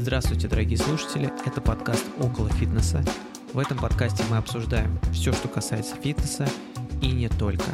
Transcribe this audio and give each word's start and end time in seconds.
Здравствуйте, 0.00 0.46
дорогие 0.46 0.78
слушатели! 0.78 1.28
Это 1.44 1.60
подкаст 1.60 2.06
«Около 2.20 2.48
фитнеса». 2.50 3.04
В 3.52 3.58
этом 3.58 3.76
подкасте 3.76 4.22
мы 4.30 4.36
обсуждаем 4.36 4.96
все, 5.12 5.32
что 5.32 5.48
касается 5.48 5.96
фитнеса 5.96 6.48
и 7.02 7.10
не 7.10 7.28
только. 7.28 7.64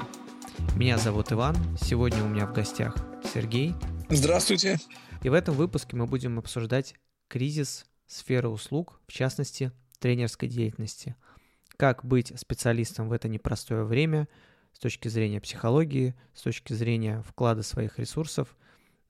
Меня 0.74 0.96
зовут 0.96 1.32
Иван, 1.32 1.54
сегодня 1.79 2.24
у 2.24 2.29
меня 2.29 2.46
в 2.46 2.54
гостях 2.54 2.96
Сергей. 3.34 3.74
Здравствуйте! 4.09 4.79
И 5.23 5.29
в 5.29 5.34
этом 5.34 5.55
выпуске 5.55 5.96
мы 5.96 6.06
будем 6.06 6.38
обсуждать 6.38 6.95
кризис 7.29 7.84
сферы 8.06 8.48
услуг, 8.48 9.02
в 9.06 9.12
частности, 9.12 9.70
тренерской 9.98 10.48
деятельности. 10.48 11.16
Как 11.77 12.06
быть 12.06 12.32
специалистом 12.41 13.11
в 13.11 13.12
это 13.12 13.29
непростое 13.29 13.84
время 13.84 14.29
с 14.72 14.79
точки 14.79 15.09
зрения 15.09 15.43
психологии, 15.43 16.14
с 16.32 16.41
точки 16.41 16.72
зрения 16.72 17.22
вклада 17.29 17.62
своих 17.62 17.98
ресурсов, 17.98 18.56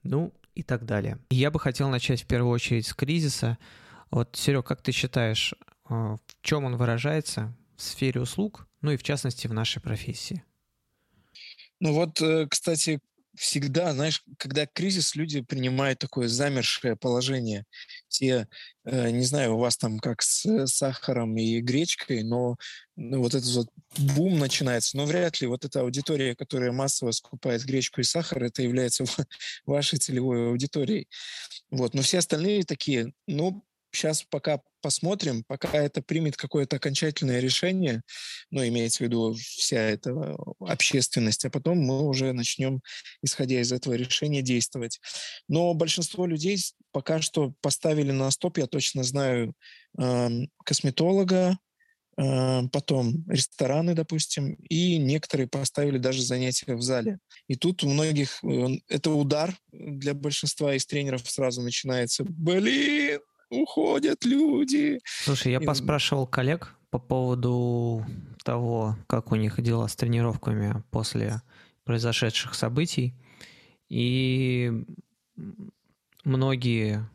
ну 0.03 0.35
и 0.55 0.63
так 0.63 0.85
далее. 0.85 1.19
И 1.31 1.37
я 1.37 1.51
бы 1.51 1.59
хотел 1.61 1.89
начать 1.89 2.23
в 2.23 2.27
первую 2.27 2.53
очередь 2.53 2.87
с 2.87 2.95
кризиса. 2.95 3.59
Вот, 4.11 4.37
Серег, 4.37 4.67
как 4.67 4.83
ты 4.83 4.93
считаешь, 4.93 5.55
э, 5.89 5.95
в 5.95 6.21
чем 6.43 6.65
он 6.65 6.77
выражается 6.77 7.55
в 7.77 7.83
сфере 7.83 8.21
услуг, 8.21 8.67
ну 8.81 8.93
и 8.93 8.97
в 8.97 9.03
частности 9.03 9.47
в 9.47 9.53
нашей 9.53 9.81
профессии? 9.81 10.45
Ну 11.81 11.93
вот, 11.93 12.21
э, 12.21 12.47
кстати, 12.49 13.01
всегда, 13.37 13.93
знаешь, 13.93 14.23
когда 14.39 14.67
кризис, 14.67 15.15
люди 15.15 15.41
принимают 15.41 15.99
такое 15.99 16.29
замершее 16.29 16.97
положение. 16.97 17.65
Те, 18.09 18.49
э, 18.85 19.11
не 19.11 19.25
знаю, 19.25 19.55
у 19.55 19.59
вас 19.59 19.77
там 19.77 19.99
как 19.99 20.23
с 20.23 20.67
сахаром 20.67 21.37
и 21.37 21.61
гречкой, 21.61 22.23
но 22.23 22.57
ну, 22.97 23.21
вот 23.21 23.35
этот 23.35 23.51
вот 23.51 23.69
бум 23.99 24.39
начинается. 24.39 24.97
Но 24.97 25.05
вряд 25.05 25.41
ли 25.41 25.47
вот 25.47 25.65
эта 25.65 25.81
аудитория, 25.81 26.37
которая 26.37 26.73
массово 26.73 27.11
скупает 27.11 27.65
гречку 27.65 28.01
и 28.01 28.05
сахар, 28.05 28.45
это 28.45 28.63
является 28.63 29.05
вашей 29.67 29.99
целевой 29.99 30.51
аудиторией. 30.51 31.09
Вот. 31.71 31.95
Но 31.95 32.03
все 32.03 32.19
остальные 32.19 32.65
такие, 32.65 33.13
ну, 33.27 33.65
сейчас 33.95 34.23
пока 34.23 34.61
посмотрим, 34.83 35.45
пока 35.47 35.79
это 35.79 36.03
примет 36.03 36.37
какое-то 36.37 36.77
окончательное 36.77 37.41
решение, 37.41 38.03
ну, 38.51 38.67
имеется 38.67 38.99
в 38.99 39.07
виду 39.07 39.35
вся 39.35 39.79
эта 39.79 40.37
общественность, 40.61 41.45
а 41.45 41.51
потом 41.51 41.79
мы 41.79 42.07
уже 42.07 42.33
начнем, 42.33 42.81
исходя 43.23 43.61
из 43.61 43.73
этого 43.73 43.95
решения, 43.95 44.43
действовать. 44.43 45.01
Но 45.49 45.73
большинство 45.75 46.27
людей 46.27 46.59
пока 46.93 47.21
что 47.21 47.53
поставили 47.61 48.13
на 48.13 48.31
стоп, 48.31 48.59
я 48.59 48.67
точно 48.67 49.03
знаю, 49.03 49.53
э, 49.99 50.29
косметолога, 50.65 51.59
э, 52.17 52.63
потом 52.73 53.25
рестораны, 53.29 53.95
допустим, 53.95 54.55
и 54.69 54.97
некоторые 54.99 55.49
поставили 55.49 55.99
даже 55.99 56.23
занятия 56.23 56.77
в 56.77 56.83
зале. 56.83 57.19
И 57.49 57.57
тут 57.57 57.83
у 57.83 57.89
многих 57.89 58.39
э, 58.45 58.79
это 58.89 59.11
удар 59.11 59.57
для 59.73 60.15
большинства 60.15 60.75
из 60.75 60.87
тренеров 60.87 61.29
сразу 61.29 61.63
начинается. 61.63 62.25
Блин, 62.25 63.21
уходят 63.51 64.25
люди. 64.25 65.01
Слушай, 65.05 65.53
я 65.53 65.61
поспрашивал 65.61 66.27
коллег 66.27 66.75
по 66.91 66.99
поводу 66.99 68.05
того, 68.45 68.97
как 69.07 69.33
у 69.33 69.37
них 69.37 69.61
дела 69.61 69.89
с 69.89 69.97
тренировками 69.97 70.83
после 70.91 71.43
произошедших 71.85 72.55
событий. 72.55 73.15
И 73.89 74.85
многие 76.25 77.09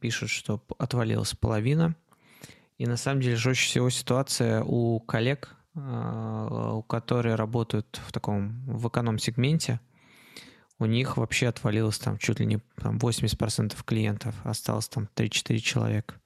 пишут, 0.00 0.30
что 0.30 0.64
отвалилась 0.78 1.34
половина. 1.34 1.94
И 2.78 2.86
на 2.86 2.96
самом 2.96 3.20
деле 3.20 3.36
жестче 3.36 3.66
всего 3.66 3.90
ситуация 3.90 4.62
у 4.64 4.98
коллег, 5.00 5.54
а, 5.74 6.74
у 6.74 6.82
которые 6.82 7.36
работают 7.36 8.00
в 8.06 8.12
таком 8.12 8.64
в 8.66 8.88
эконом-сегменте. 8.88 9.80
У 10.78 10.86
них 10.86 11.16
вообще 11.16 11.48
отвалилось 11.48 11.98
там 11.98 12.18
чуть 12.18 12.40
ли 12.40 12.46
не 12.46 12.60
там, 12.80 12.98
80% 12.98 13.76
клиентов, 13.84 14.34
осталось 14.44 14.88
там 14.88 15.08
3-4 15.14 15.58
человека. 15.58 16.20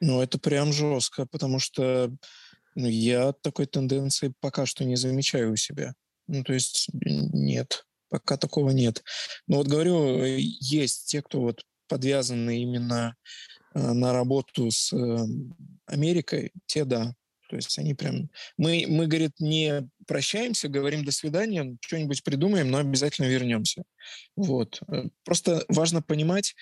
Ну, 0.00 0.20
это 0.20 0.38
прям 0.38 0.72
жестко, 0.72 1.26
потому 1.26 1.58
что 1.58 2.10
ну, 2.74 2.86
я 2.88 3.32
такой 3.32 3.66
тенденции 3.66 4.32
пока 4.40 4.66
что 4.66 4.84
не 4.84 4.96
замечаю 4.96 5.52
у 5.52 5.56
себя. 5.56 5.94
Ну, 6.26 6.42
то 6.42 6.52
есть 6.52 6.88
нет, 6.92 7.84
пока 8.08 8.36
такого 8.36 8.70
нет. 8.70 9.02
Но 9.46 9.58
вот 9.58 9.68
говорю, 9.68 10.24
есть 10.24 11.06
те, 11.06 11.22
кто 11.22 11.40
вот 11.40 11.64
подвязаны 11.88 12.62
именно 12.62 13.16
э, 13.74 13.92
на 13.92 14.12
работу 14.12 14.70
с 14.70 14.92
э, 14.92 15.26
Америкой, 15.86 16.52
те 16.66 16.84
да. 16.84 17.14
То 17.48 17.56
есть 17.56 17.76
они 17.78 17.94
прям... 17.94 18.30
Мы, 18.56 18.86
мы, 18.88 19.08
говорит, 19.08 19.40
не 19.40 19.90
прощаемся, 20.06 20.68
говорим 20.68 21.04
до 21.04 21.12
свидания, 21.12 21.76
что-нибудь 21.80 22.22
придумаем, 22.24 22.70
но 22.70 22.78
обязательно 22.78 23.26
вернемся. 23.26 23.82
Вот. 24.36 24.80
Э, 24.88 25.04
Просто 25.24 25.64
важно 25.68 26.02
понимать, 26.02 26.54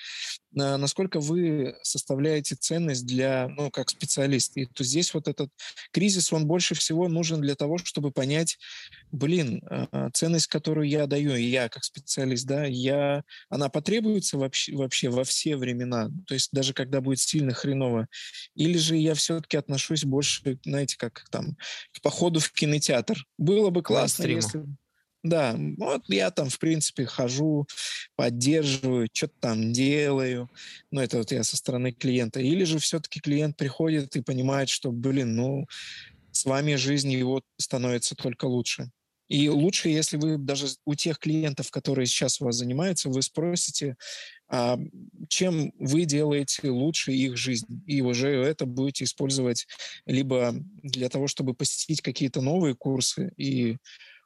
на- 0.51 0.77
насколько 0.79 1.21
вы 1.21 1.77
составляете 1.83 2.55
ценность 2.55 3.07
для, 3.07 3.49
ну, 3.49 3.71
как 3.71 3.91
специалист. 3.91 4.57
И 4.57 4.67
то 4.67 4.83
здесь 4.85 5.15
вот 5.15 5.29
этот 5.29 5.51
кризис, 5.93 6.33
он 6.33 6.47
больше 6.47 6.75
всего 6.75 7.09
нужен 7.09 7.41
для 7.41 7.55
того, 7.55 7.79
чтобы 7.79 8.11
понять, 8.11 8.59
блин, 9.13 9.63
а, 9.71 10.11
ценность, 10.13 10.47
которую 10.49 10.89
я 10.89 11.07
даю, 11.07 11.35
и 11.37 11.45
я 11.45 11.69
как 11.69 11.85
специалист, 11.85 12.47
да, 12.47 12.65
я, 12.65 13.23
она 13.49 13.69
потребуется 13.69 14.39
вообще, 14.39 14.75
вообще 14.75 15.09
во 15.09 15.25
все 15.25 15.57
времена, 15.57 16.11
то 16.27 16.35
есть 16.35 16.51
даже 16.53 16.73
когда 16.75 17.01
будет 17.01 17.21
сильно 17.21 17.53
хреново, 17.53 18.09
или 18.55 18.79
же 18.79 18.97
я 18.97 19.15
все-таки 19.15 19.57
отношусь 19.57 20.05
больше, 20.05 20.59
знаете, 20.65 20.97
как 20.99 21.25
там, 21.31 21.57
к 21.93 22.01
походу 22.03 22.41
в 22.41 22.53
кинотеатр. 22.53 23.25
Было 23.39 23.71
бы 23.71 23.83
классно, 23.83 24.25
если... 24.25 24.65
Да, 25.25 25.57
вот 25.79 26.03
я 26.09 26.31
там, 26.31 26.49
в 26.49 26.59
принципе, 26.59 27.05
хожу, 27.05 27.67
поддерживаю, 28.15 29.09
что-то 29.13 29.35
там 29.41 29.73
делаю. 29.73 30.49
Ну, 30.93 31.01
это 31.01 31.19
вот 31.19 31.33
я 31.33 31.43
со 31.43 31.57
стороны 31.57 31.93
клиента. 31.93 32.41
Или 32.41 32.65
же 32.65 32.79
все-таки 32.79 33.21
клиент 33.21 33.57
приходит 33.57 34.15
и 34.15 34.23
понимает, 34.23 34.69
что, 34.69 34.93
блин, 34.93 35.35
ну, 35.35 35.67
с 36.31 36.45
вами 36.45 36.77
жизнь 36.77 37.11
его 37.11 37.43
становится 37.57 38.15
только 38.15 38.45
лучше. 38.45 38.91
И 39.29 39.49
лучше, 39.49 39.89
если 39.89 40.17
вы 40.17 40.39
даже 40.39 40.69
у 40.87 40.95
тех 40.95 41.19
клиентов, 41.19 41.71
которые 41.71 42.07
сейчас 42.07 42.41
у 42.41 42.47
вас 42.47 42.57
занимаются, 42.57 43.11
вы 43.11 43.21
спросите, 43.23 43.97
а 44.51 44.79
чем 45.29 45.73
вы 45.79 46.05
делаете 46.05 46.71
лучше 46.71 47.13
их 47.13 47.37
жизнь. 47.37 47.83
И 47.87 48.01
уже 48.01 48.29
это 48.29 48.65
будете 48.65 49.05
использовать 49.05 49.67
либо 50.07 50.55
для 50.83 51.09
того, 51.09 51.27
чтобы 51.29 51.55
посетить 51.55 52.01
какие-то 52.01 52.41
новые 52.41 52.75
курсы 52.75 53.33
и 53.37 53.77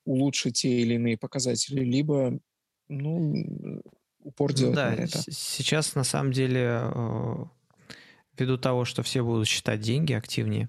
улучшить 0.05 0.63
те 0.63 0.81
или 0.81 0.95
иные 0.95 1.17
показатели, 1.17 1.81
либо 1.81 2.39
ну, 2.89 3.83
упор 4.21 4.53
делать 4.53 4.77
да, 4.77 4.91
на 4.91 4.95
это. 4.95 5.23
сейчас 5.31 5.95
на 5.95 6.05
самом 6.05 6.33
деле 6.33 6.81
э, 6.83 7.45
ввиду 8.39 8.59
того, 8.59 8.85
что 8.85 9.03
все 9.03 9.23
будут 9.23 9.49
считать 9.49 9.81
деньги 9.81 10.13
активнее, 10.13 10.69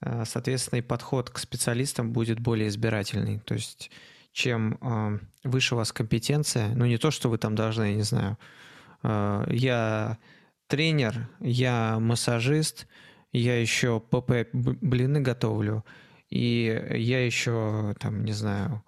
э, 0.00 0.24
соответственно, 0.24 0.80
и 0.80 0.82
подход 0.82 1.30
к 1.30 1.38
специалистам 1.38 2.12
будет 2.12 2.40
более 2.40 2.68
избирательный. 2.68 3.40
То 3.40 3.54
есть 3.54 3.90
чем 4.32 5.20
выше 5.44 5.74
у 5.74 5.78
вас 5.78 5.92
компетенция, 5.92 6.74
ну 6.74 6.86
не 6.86 6.98
то, 6.98 7.10
что 7.10 7.28
вы 7.28 7.38
там 7.38 7.54
должны, 7.54 7.84
я 7.84 7.94
не 7.94 8.02
знаю, 8.02 8.38
э, 9.02 9.44
я 9.50 10.18
тренер, 10.66 11.28
я 11.40 11.98
массажист, 11.98 12.86
я 13.32 13.60
еще 13.60 14.00
ПП 14.00 14.48
блины 14.52 15.20
готовлю, 15.20 15.84
и 16.28 16.86
я 16.90 17.24
еще 17.24 17.94
там, 17.98 18.24
не 18.24 18.32
знаю, 18.32 18.84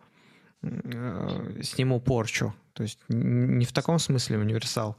э, 0.62 1.60
сниму 1.62 2.00
порчу. 2.00 2.54
То 2.74 2.82
есть 2.82 2.98
не 3.08 3.64
в 3.64 3.72
таком 3.72 3.98
смысле 3.98 4.38
универсал, 4.38 4.96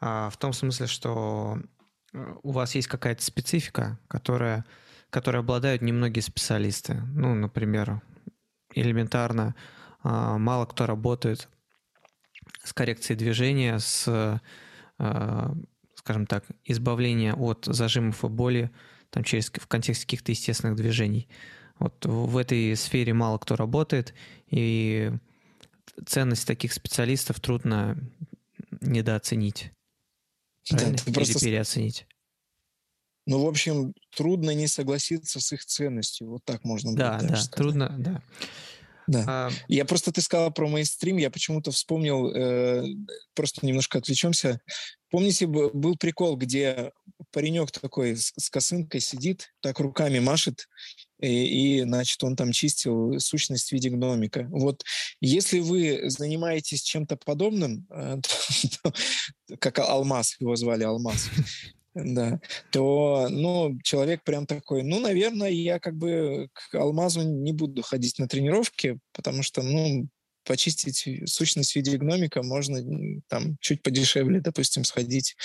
а 0.00 0.30
в 0.30 0.36
том 0.36 0.52
смысле, 0.52 0.86
что 0.86 1.58
э, 2.12 2.34
у 2.42 2.50
вас 2.52 2.74
есть 2.74 2.88
какая-то 2.88 3.22
специфика, 3.22 3.98
которая, 4.08 4.64
которой 5.10 5.38
обладают 5.38 5.82
немногие 5.82 6.22
специалисты. 6.22 6.94
Ну, 7.14 7.34
например, 7.34 8.02
элементарно 8.74 9.54
а, 9.54 9.81
мало 10.02 10.66
кто 10.66 10.86
работает 10.86 11.48
с 12.62 12.72
коррекцией 12.72 13.18
движения, 13.18 13.78
с, 13.78 14.40
а, 14.98 15.54
скажем 15.94 16.26
так, 16.26 16.44
избавления 16.64 17.34
от 17.34 17.64
зажимов 17.66 18.24
и 18.24 18.28
боли 18.28 18.70
там, 19.10 19.24
через, 19.24 19.50
в 19.50 19.66
контексте 19.66 20.06
каких-то 20.06 20.32
естественных 20.32 20.76
движений. 20.76 21.28
Вот 21.78 22.04
в 22.06 22.36
этой 22.36 22.74
сфере 22.76 23.12
мало 23.12 23.38
кто 23.38 23.56
работает, 23.56 24.14
и 24.48 25.12
ценность 26.06 26.46
таких 26.46 26.72
специалистов 26.72 27.40
трудно 27.40 27.98
недооценить. 28.80 29.72
Да, 30.70 30.76
Правильно? 30.76 30.98
ты 30.98 31.10
Или 31.10 31.14
просто 31.14 31.40
переоценить. 31.40 32.06
Ну, 33.26 33.44
в 33.44 33.48
общем, 33.48 33.94
трудно 34.16 34.50
не 34.50 34.66
согласиться 34.66 35.40
с 35.40 35.52
их 35.52 35.64
ценностью. 35.64 36.28
Вот 36.28 36.44
так 36.44 36.64
можно 36.64 36.90
будет 36.90 36.98
Да, 36.98 37.18
да, 37.20 37.36
сказать. 37.36 37.50
трудно, 37.50 37.94
да. 37.98 38.22
Да. 39.12 39.24
А, 39.28 39.50
Я 39.68 39.84
просто, 39.84 40.10
ты 40.12 40.20
сказала 40.22 40.50
про 40.50 40.68
мейнстрим, 40.68 41.18
я 41.18 41.30
почему-то 41.30 41.70
вспомнил, 41.70 42.34
э, 42.34 42.84
просто 43.34 43.64
немножко 43.64 43.98
отвлечемся. 43.98 44.60
Помните, 45.10 45.46
был 45.46 45.96
прикол, 45.96 46.36
где 46.36 46.92
паренек 47.30 47.70
такой 47.70 48.16
с, 48.16 48.32
с 48.36 48.48
косынкой 48.48 49.00
сидит, 49.00 49.52
так 49.60 49.78
руками 49.80 50.18
машет, 50.18 50.66
и, 51.20 51.78
и, 51.78 51.82
значит, 51.82 52.24
он 52.24 52.34
там 52.34 52.52
чистил 52.52 53.20
сущность 53.20 53.68
в 53.68 53.72
виде 53.72 53.90
гномика. 53.90 54.48
Вот 54.50 54.82
если 55.20 55.60
вы 55.60 56.08
занимаетесь 56.08 56.82
чем-то 56.82 57.16
подобным, 57.16 57.86
э, 57.90 58.16
как 59.58 59.78
Алмаз, 59.80 60.36
его 60.40 60.56
звали 60.56 60.84
Алмаз, 60.84 61.28
да, 61.94 62.40
то, 62.70 63.28
ну, 63.30 63.78
человек 63.82 64.22
прям 64.24 64.46
такой, 64.46 64.82
ну, 64.82 65.00
наверное, 65.00 65.50
я 65.50 65.78
как 65.78 65.96
бы 65.96 66.48
к 66.52 66.74
алмазу 66.74 67.22
не 67.22 67.52
буду 67.52 67.82
ходить 67.82 68.18
на 68.18 68.28
тренировки, 68.28 68.98
потому 69.12 69.42
что, 69.42 69.62
ну, 69.62 70.08
почистить 70.44 71.28
сущность 71.30 71.72
в 71.72 71.76
виде 71.76 71.96
гномика 71.96 72.42
можно 72.42 72.80
там 73.28 73.56
чуть 73.60 73.82
подешевле, 73.82 74.40
допустим, 74.40 74.84
сходить, 74.84 75.36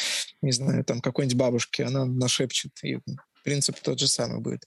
не 0.42 0.52
знаю, 0.52 0.84
там 0.84 1.02
какой-нибудь 1.02 1.38
бабушке, 1.38 1.84
она 1.84 2.06
нашепчет, 2.06 2.72
и 2.84 2.98
принцип 3.44 3.80
тот 3.80 4.00
же 4.00 4.08
самый 4.08 4.42
будет. 4.42 4.66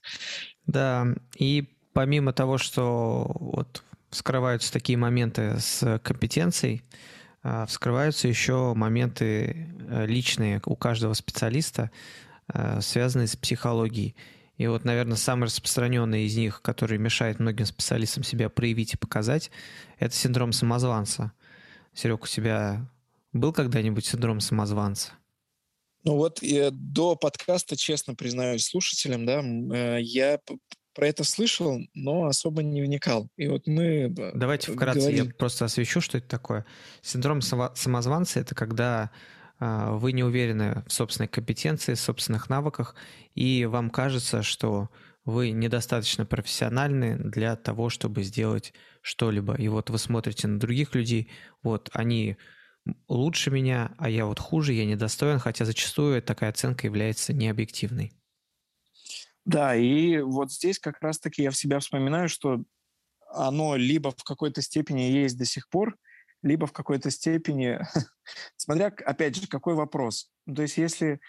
Да, 0.65 1.07
и 1.37 1.67
помимо 1.93 2.31
того, 2.31 2.57
что 2.57 3.29
вот 3.39 3.83
вскрываются 4.09 4.71
такие 4.71 4.97
моменты 4.97 5.57
с 5.59 5.99
компетенцией, 6.03 6.81
вскрываются 7.65 8.27
еще 8.27 8.73
моменты 8.75 9.67
э, 9.89 10.05
личные 10.05 10.61
у 10.65 10.75
каждого 10.75 11.13
специалиста, 11.13 11.91
э, 12.53 12.81
связанные 12.81 13.27
с 13.27 13.35
психологией. 13.35 14.15
И 14.57 14.67
вот, 14.67 14.85
наверное, 14.85 15.17
самый 15.17 15.45
распространенный 15.45 16.25
из 16.25 16.37
них, 16.37 16.61
который 16.61 16.99
мешает 16.99 17.39
многим 17.39 17.65
специалистам 17.65 18.23
себя 18.23 18.49
проявить 18.49 18.93
и 18.93 18.97
показать, 18.97 19.49
это 19.97 20.13
синдром 20.15 20.51
самозванца. 20.51 21.31
Серег, 21.93 22.23
у 22.23 22.27
тебя 22.27 22.87
был 23.33 23.53
когда-нибудь 23.53 24.05
синдром 24.05 24.39
самозванца? 24.39 25.13
Ну 26.03 26.15
вот 26.15 26.39
до 26.71 27.15
подкаста, 27.15 27.75
честно 27.75 28.15
признаюсь 28.15 28.65
слушателям, 28.65 29.25
да, 29.25 29.41
э, 29.41 30.01
я 30.01 30.39
про 30.93 31.07
это 31.07 31.23
слышал, 31.23 31.79
но 31.93 32.25
особо 32.25 32.63
не 32.63 32.81
вникал. 32.81 33.29
И 33.37 33.47
вот 33.47 33.67
мы... 33.67 34.13
Давайте 34.35 34.71
вкратце 34.71 34.99
говорили... 34.99 35.25
я 35.25 35.33
просто 35.33 35.65
освещу, 35.65 36.01
что 36.01 36.17
это 36.17 36.27
такое. 36.27 36.65
Синдром 37.01 37.41
самозванца— 37.41 38.39
это 38.41 38.55
когда 38.55 39.11
а, 39.59 39.91
вы 39.91 40.11
не 40.11 40.23
уверены 40.23 40.83
в 40.87 40.93
собственной 40.93 41.27
компетенции, 41.27 41.93
в 41.93 41.99
собственных 41.99 42.49
навыках, 42.49 42.95
и 43.35 43.65
вам 43.65 43.89
кажется, 43.89 44.41
что 44.43 44.89
вы 45.23 45.51
недостаточно 45.51 46.25
профессиональны 46.25 47.15
для 47.15 47.55
того, 47.55 47.89
чтобы 47.89 48.23
сделать 48.23 48.73
что-либо. 49.01 49.53
И 49.55 49.67
вот 49.67 49.89
вы 49.89 49.99
смотрите 49.99 50.47
на 50.47 50.59
других 50.59 50.95
людей, 50.95 51.29
вот 51.61 51.89
они 51.93 52.37
лучше 53.07 53.51
меня, 53.51 53.93
а 53.97 54.09
я 54.09 54.25
вот 54.25 54.39
хуже, 54.39 54.73
я 54.73 54.85
недостоин, 54.85 55.39
хотя 55.39 55.65
зачастую 55.65 56.21
такая 56.23 56.49
оценка 56.49 56.87
является 56.87 57.33
необъективной. 57.33 58.13
Да, 59.45 59.75
и 59.75 60.19
вот 60.19 60.51
здесь 60.51 60.79
как 60.79 61.01
раз-таки 61.01 61.43
я 61.43 61.51
в 61.51 61.57
себя 61.57 61.79
вспоминаю, 61.79 62.29
что 62.29 62.63
оно 63.33 63.75
либо 63.75 64.11
в 64.11 64.23
какой-то 64.23 64.61
степени 64.61 65.01
есть 65.01 65.37
до 65.37 65.45
сих 65.45 65.69
пор, 65.69 65.97
либо 66.43 66.67
в 66.67 66.71
какой-то 66.71 67.11
степени, 67.11 67.79
смотря, 68.57 68.93
опять 69.05 69.35
же, 69.35 69.47
какой 69.47 69.75
вопрос. 69.75 70.29
Ну, 70.45 70.55
то 70.55 70.61
есть 70.63 70.77
если 70.77 71.19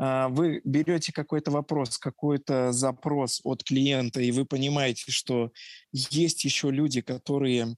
э, 0.00 0.26
вы 0.30 0.60
берете 0.64 1.12
какой-то 1.12 1.50
вопрос, 1.50 1.98
какой-то 1.98 2.72
запрос 2.72 3.40
от 3.44 3.62
клиента, 3.62 4.20
и 4.20 4.32
вы 4.32 4.44
понимаете, 4.44 5.10
что 5.12 5.50
есть 5.92 6.44
еще 6.44 6.70
люди, 6.70 7.00
которые 7.00 7.76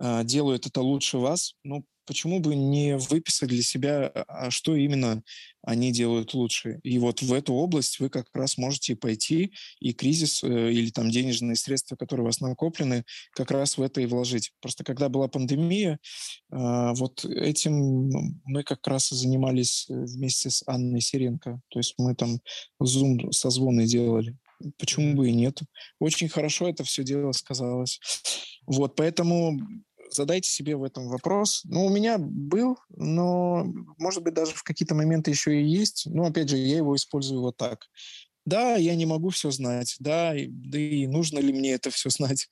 э, 0.00 0.24
делают 0.24 0.66
это 0.66 0.80
лучше 0.80 1.18
вас, 1.18 1.54
ну, 1.64 1.84
почему 2.06 2.40
бы 2.40 2.54
не 2.54 2.96
выписать 2.96 3.48
для 3.48 3.62
себя, 3.62 4.08
а 4.28 4.50
что 4.50 4.76
именно 4.76 5.22
они 5.62 5.90
делают 5.90 6.32
лучше. 6.32 6.78
И 6.84 6.98
вот 6.98 7.22
в 7.22 7.32
эту 7.32 7.52
область 7.54 7.98
вы 7.98 8.08
как 8.08 8.28
раз 8.32 8.56
можете 8.56 8.94
пойти, 8.94 9.52
и 9.80 9.92
кризис 9.92 10.44
э, 10.44 10.72
или 10.72 10.90
там 10.90 11.10
денежные 11.10 11.56
средства, 11.56 11.96
которые 11.96 12.22
у 12.22 12.26
вас 12.26 12.40
накоплены, 12.40 13.04
как 13.32 13.50
раз 13.50 13.76
в 13.76 13.82
это 13.82 14.00
и 14.00 14.06
вложить. 14.06 14.52
Просто 14.60 14.84
когда 14.84 15.08
была 15.08 15.26
пандемия, 15.26 15.98
а, 16.50 16.94
вот 16.94 17.24
этим 17.24 18.10
мы 18.44 18.62
как 18.62 18.86
раз 18.86 19.10
и 19.10 19.16
занимались 19.16 19.86
э, 19.90 19.94
вместе 19.94 20.50
с 20.50 20.62
Анной 20.66 21.00
Сиренко. 21.00 21.60
То 21.68 21.78
есть 21.80 21.94
мы 21.98 22.14
там 22.14 22.38
Zoom 22.80 23.32
созвоны 23.32 23.86
делали. 23.86 24.36
Почему 24.78 25.14
бы 25.14 25.28
и 25.28 25.34
нет? 25.34 25.60
Очень 25.98 26.28
хорошо 26.28 26.68
это 26.68 26.84
все 26.84 27.02
дело 27.02 27.32
сказалось. 27.32 28.00
Вот, 28.66 28.94
поэтому 28.96 29.58
задайте 30.10 30.50
себе 30.50 30.76
в 30.76 30.84
этом 30.84 31.08
вопрос. 31.08 31.62
Ну, 31.64 31.86
у 31.86 31.90
меня 31.90 32.18
был, 32.18 32.78
но, 32.90 33.64
может 33.98 34.22
быть, 34.22 34.34
даже 34.34 34.52
в 34.52 34.62
какие-то 34.62 34.94
моменты 34.94 35.30
еще 35.30 35.60
и 35.60 35.64
есть. 35.64 36.06
Но, 36.06 36.26
опять 36.26 36.48
же, 36.48 36.56
я 36.56 36.76
его 36.78 36.94
использую 36.96 37.40
вот 37.40 37.56
так. 37.56 37.86
Да, 38.44 38.76
я 38.76 38.94
не 38.94 39.06
могу 39.06 39.30
все 39.30 39.50
знать, 39.50 39.96
да, 39.98 40.36
и, 40.36 40.46
да 40.46 40.78
и 40.78 41.06
нужно 41.06 41.40
ли 41.40 41.52
мне 41.52 41.72
это 41.72 41.90
все 41.90 42.10
знать. 42.10 42.48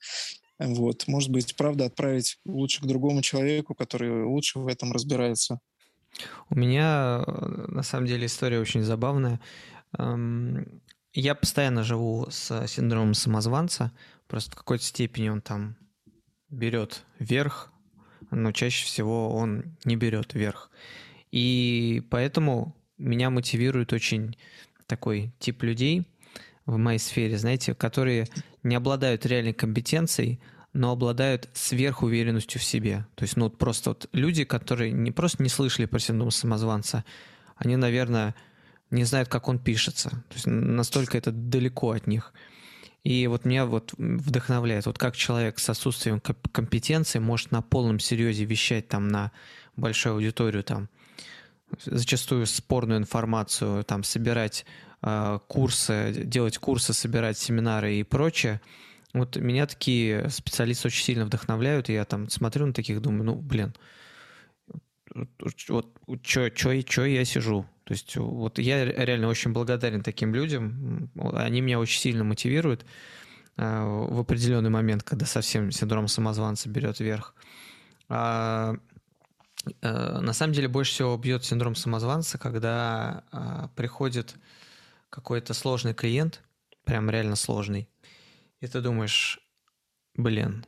Вот, 0.59 1.07
может 1.07 1.31
быть, 1.31 1.55
правда, 1.55 1.85
отправить 1.85 2.37
лучше 2.45 2.81
к 2.81 2.85
другому 2.85 3.21
человеку, 3.21 3.75
который 3.75 4.23
лучше 4.23 4.59
в 4.59 4.67
этом 4.67 4.91
разбирается. 4.91 5.59
У 6.49 6.55
меня, 6.55 7.23
на 7.27 7.83
самом 7.83 8.07
деле, 8.07 8.25
история 8.25 8.59
очень 8.59 8.83
забавная. 8.83 9.41
Эм, 9.97 10.81
я 11.13 11.35
постоянно 11.35 11.83
живу 11.83 12.27
с 12.29 12.67
синдромом 12.67 13.13
самозванца, 13.13 13.91
просто 14.27 14.51
в 14.51 14.55
какой-то 14.55 14.83
степени 14.83 15.29
он 15.29 15.41
там 15.41 15.77
берет 16.55 17.03
верх, 17.19 17.71
но 18.31 18.51
чаще 18.51 18.85
всего 18.85 19.35
он 19.35 19.75
не 19.83 19.95
берет 19.95 20.33
верх. 20.33 20.71
И 21.31 22.03
поэтому 22.09 22.75
меня 22.97 23.29
мотивирует 23.29 23.93
очень 23.93 24.37
такой 24.87 25.33
тип 25.39 25.63
людей 25.63 26.07
в 26.65 26.77
моей 26.77 26.99
сфере, 26.99 27.37
знаете, 27.37 27.75
которые 27.75 28.27
не 28.63 28.75
обладают 28.75 29.25
реальной 29.25 29.53
компетенцией, 29.53 30.39
но 30.73 30.91
обладают 30.91 31.49
сверхуверенностью 31.53 32.59
в 32.59 32.63
себе. 32.63 33.05
То 33.15 33.23
есть, 33.23 33.37
ну, 33.37 33.45
вот 33.45 33.57
просто 33.57 33.91
вот 33.91 34.09
люди, 34.11 34.43
которые 34.43 34.91
не 34.91 35.11
просто 35.11 35.41
не 35.43 35.49
слышали 35.49 35.85
про 35.85 35.99
синдром 35.99 36.31
самозванца, 36.31 37.05
они, 37.55 37.75
наверное, 37.75 38.35
не 38.91 39.03
знают, 39.03 39.29
как 39.29 39.47
он 39.47 39.59
пишется. 39.59 40.09
То 40.09 40.33
есть 40.33 40.47
настолько 40.47 41.17
это 41.17 41.31
далеко 41.31 41.91
от 41.91 42.07
них. 42.07 42.33
И 43.05 43.27
вот 43.27 43.45
меня 43.45 43.67
вот 43.67 43.93
вдохновляет, 43.97 44.87
вот 44.87 44.97
как 44.97 45.15
человек 45.15 45.59
с 45.59 45.69
отсутствием 45.69 46.19
компетенции 46.19 47.19
может 47.19 47.51
на 47.51 47.61
полном 47.61 47.99
серьезе 47.99 48.45
вещать 48.45 48.87
там 48.87 49.09
на 49.09 49.31
большую 49.75 50.15
аудиторию, 50.15 50.63
там 50.63 50.89
зачастую 51.83 52.47
спорную 52.47 52.97
информацию, 52.97 53.83
там 53.83 54.03
собирать 54.03 54.65
э, 55.03 55.39
курсы, 55.47 56.13
делать 56.25 56.57
курсы, 56.57 56.93
собирать 56.93 57.37
семинары 57.37 57.93
и 57.93 58.03
прочее. 58.03 58.59
Вот 59.13 59.37
меня 59.37 59.67
такие 59.67 60.27
специалисты 60.31 60.87
очень 60.87 61.03
сильно 61.03 61.25
вдохновляют, 61.25 61.89
и 61.89 61.93
я 61.93 62.05
там 62.05 62.27
смотрю 62.27 62.65
на 62.65 62.73
таких, 62.73 63.03
думаю, 63.03 63.23
ну, 63.23 63.35
блин, 63.35 63.75
вот 65.69 66.25
что 66.25 67.05
я 67.05 67.23
сижу, 67.23 67.67
то 67.85 67.93
есть 67.93 68.15
вот 68.17 68.57
я 68.57 68.83
реально 68.83 69.27
очень 69.27 69.53
благодарен 69.53 70.01
таким 70.01 70.33
людям. 70.33 71.11
Они 71.15 71.61
меня 71.61 71.79
очень 71.79 71.99
сильно 71.99 72.23
мотивируют 72.23 72.83
э, 73.57 73.83
в 74.09 74.19
определенный 74.19 74.71
момент, 74.71 75.03
когда 75.03 75.27
совсем 75.27 75.71
синдром 75.71 76.07
самозванца 76.07 76.67
берет 76.67 76.99
верх. 76.99 77.35
А, 78.09 78.75
э, 79.81 80.19
на 80.19 80.33
самом 80.33 80.53
деле 80.53 80.67
больше 80.67 80.93
всего 80.93 81.15
бьет 81.15 81.45
синдром 81.45 81.75
самозванца, 81.75 82.39
когда 82.39 83.23
а, 83.31 83.69
приходит 83.75 84.35
какой-то 85.11 85.53
сложный 85.53 85.93
клиент, 85.93 86.41
прям 86.85 87.07
реально 87.11 87.35
сложный, 87.35 87.87
и 88.61 88.67
ты 88.67 88.81
думаешь, 88.81 89.39
блин, 90.15 90.65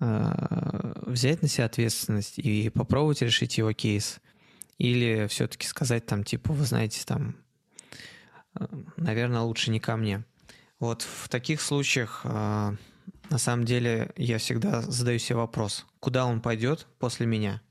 э, 0.00 0.92
взять 1.06 1.40
на 1.40 1.48
себя 1.48 1.64
ответственность 1.64 2.38
и 2.38 2.68
попробовать 2.68 3.22
решить 3.22 3.56
его 3.56 3.72
кейс– 3.72 4.20
или 4.78 5.26
все-таки 5.28 5.66
сказать 5.66 6.06
там, 6.06 6.24
типа, 6.24 6.52
вы 6.52 6.64
знаете, 6.64 7.02
там, 7.04 7.36
э, 8.58 8.66
наверное, 8.96 9.40
лучше 9.40 9.70
не 9.70 9.80
ко 9.80 9.96
мне. 9.96 10.24
Вот 10.78 11.02
в 11.02 11.28
таких 11.28 11.60
случаях, 11.60 12.20
э, 12.24 12.76
на 13.30 13.38
самом 13.38 13.64
деле, 13.64 14.12
я 14.16 14.38
всегда 14.38 14.82
задаю 14.82 15.18
себе 15.18 15.36
вопрос, 15.36 15.86
куда 16.00 16.26
он 16.26 16.40
пойдет 16.40 16.86
после 16.98 17.26
меня? 17.26 17.62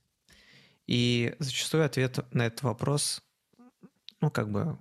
И 0.87 1.35
зачастую 1.39 1.85
ответ 1.85 2.19
на 2.33 2.47
этот 2.47 2.63
вопрос, 2.63 3.23
ну, 4.21 4.29
как 4.29 4.51
бы 4.51 4.77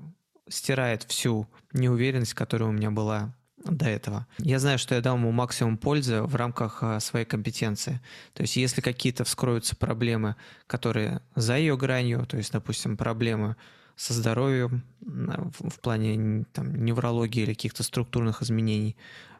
стирает 0.49 1.03
всю 1.05 1.49
неуверенность, 1.73 2.35
которая 2.35 2.69
у 2.69 2.73
меня 2.73 2.91
была 2.91 3.35
до 3.65 3.87
этого. 3.87 4.27
Я 4.39 4.59
знаю, 4.59 4.79
что 4.79 4.95
я 4.95 5.01
дам 5.01 5.21
ему 5.21 5.33
максимум 5.33 5.79
пользы 5.79 6.23
в 6.23 6.35
рамках 6.37 6.83
а, 6.83 7.01
своей 7.01 7.25
компетенции. 7.25 8.01
То 8.35 8.43
есть 8.43 8.57
если 8.57 8.81
какие-то 8.81 9.25
вскроются 9.25 9.75
проблемы, 9.75 10.37
которые 10.67 11.23
за 11.35 11.57
ее 11.57 11.77
гранью, 11.77 12.27
то 12.27 12.37
есть, 12.37 12.53
допустим, 12.53 12.97
проблемы 12.97 13.57
со 13.97 14.13
здоровьем 14.13 14.83
в 15.01 15.81
плане 15.81 16.45
там, 16.53 16.85
неврологии 16.85 17.43
или 17.43 17.55
каких-то 17.55 17.83
структурных 17.83 18.43
изменений 18.43 18.97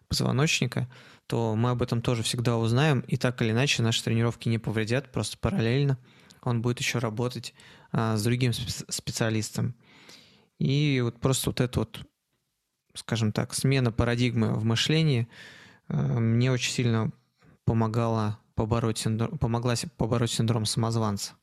позвоночника, 0.09 0.89
то 1.27 1.55
мы 1.57 1.71
об 1.71 1.83
этом 1.83 2.01
тоже 2.01 2.23
всегда 2.23 2.57
узнаем, 2.57 3.01
и 3.01 3.17
так 3.17 3.41
или 3.43 3.51
иначе 3.51 3.83
наши 3.83 4.05
тренировки 4.05 4.49
не 4.49 4.59
повредят, 4.59 5.11
просто 5.11 5.39
параллельно 5.39 5.99
он 6.45 6.63
будет 6.63 6.79
еще 6.79 6.99
работать 6.99 7.55
а, 7.93 8.17
с 8.17 8.23
другим 8.23 8.53
специалистом. 8.53 9.75
И 10.59 11.01
вот 11.03 11.19
просто 11.21 11.51
вот 11.51 11.61
это 11.61 11.81
вот 11.81 12.01
скажем 12.95 13.33
так, 13.33 13.55
смена 13.55 13.93
парадигмы 13.93 14.55
в 14.55 14.65
мышлении 14.65 15.29
э, 15.89 15.97
мне 15.97 16.51
очень 16.51 16.73
сильно 16.73 17.13
помогала 17.65 18.39
побороть 18.55 18.99
синдром, 18.99 19.39
помогла 19.39 19.75
побороть 19.97 20.31
синдром 20.31 20.65
самозванца. 20.65 21.35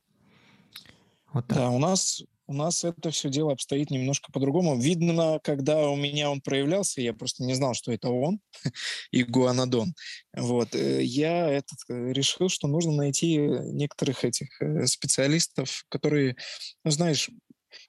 Вот 1.33 1.47
так. 1.47 1.57
Да, 1.57 1.69
у 1.69 1.79
нас 1.79 2.23
у 2.47 2.53
нас 2.53 2.83
это 2.83 3.11
все 3.11 3.29
дело 3.29 3.53
обстоит 3.53 3.91
немножко 3.91 4.29
по-другому. 4.29 4.77
Видно, 4.77 5.39
когда 5.41 5.87
у 5.87 5.95
меня 5.95 6.29
он 6.29 6.41
проявлялся, 6.41 6.99
я 6.99 7.13
просто 7.13 7.45
не 7.45 7.53
знал, 7.53 7.73
что 7.73 7.93
это 7.93 8.09
он, 8.09 8.41
игуанодон. 9.11 9.93
Вот. 10.35 10.75
Э, 10.75 11.01
я 11.01 11.47
этот, 11.47 11.79
э, 11.87 12.11
решил, 12.11 12.49
что 12.49 12.67
нужно 12.67 12.91
найти 12.91 13.37
некоторых 13.37 14.25
этих 14.25 14.49
специалистов, 14.85 15.85
которые, 15.87 16.35
ну, 16.83 16.91
знаешь, 16.91 17.29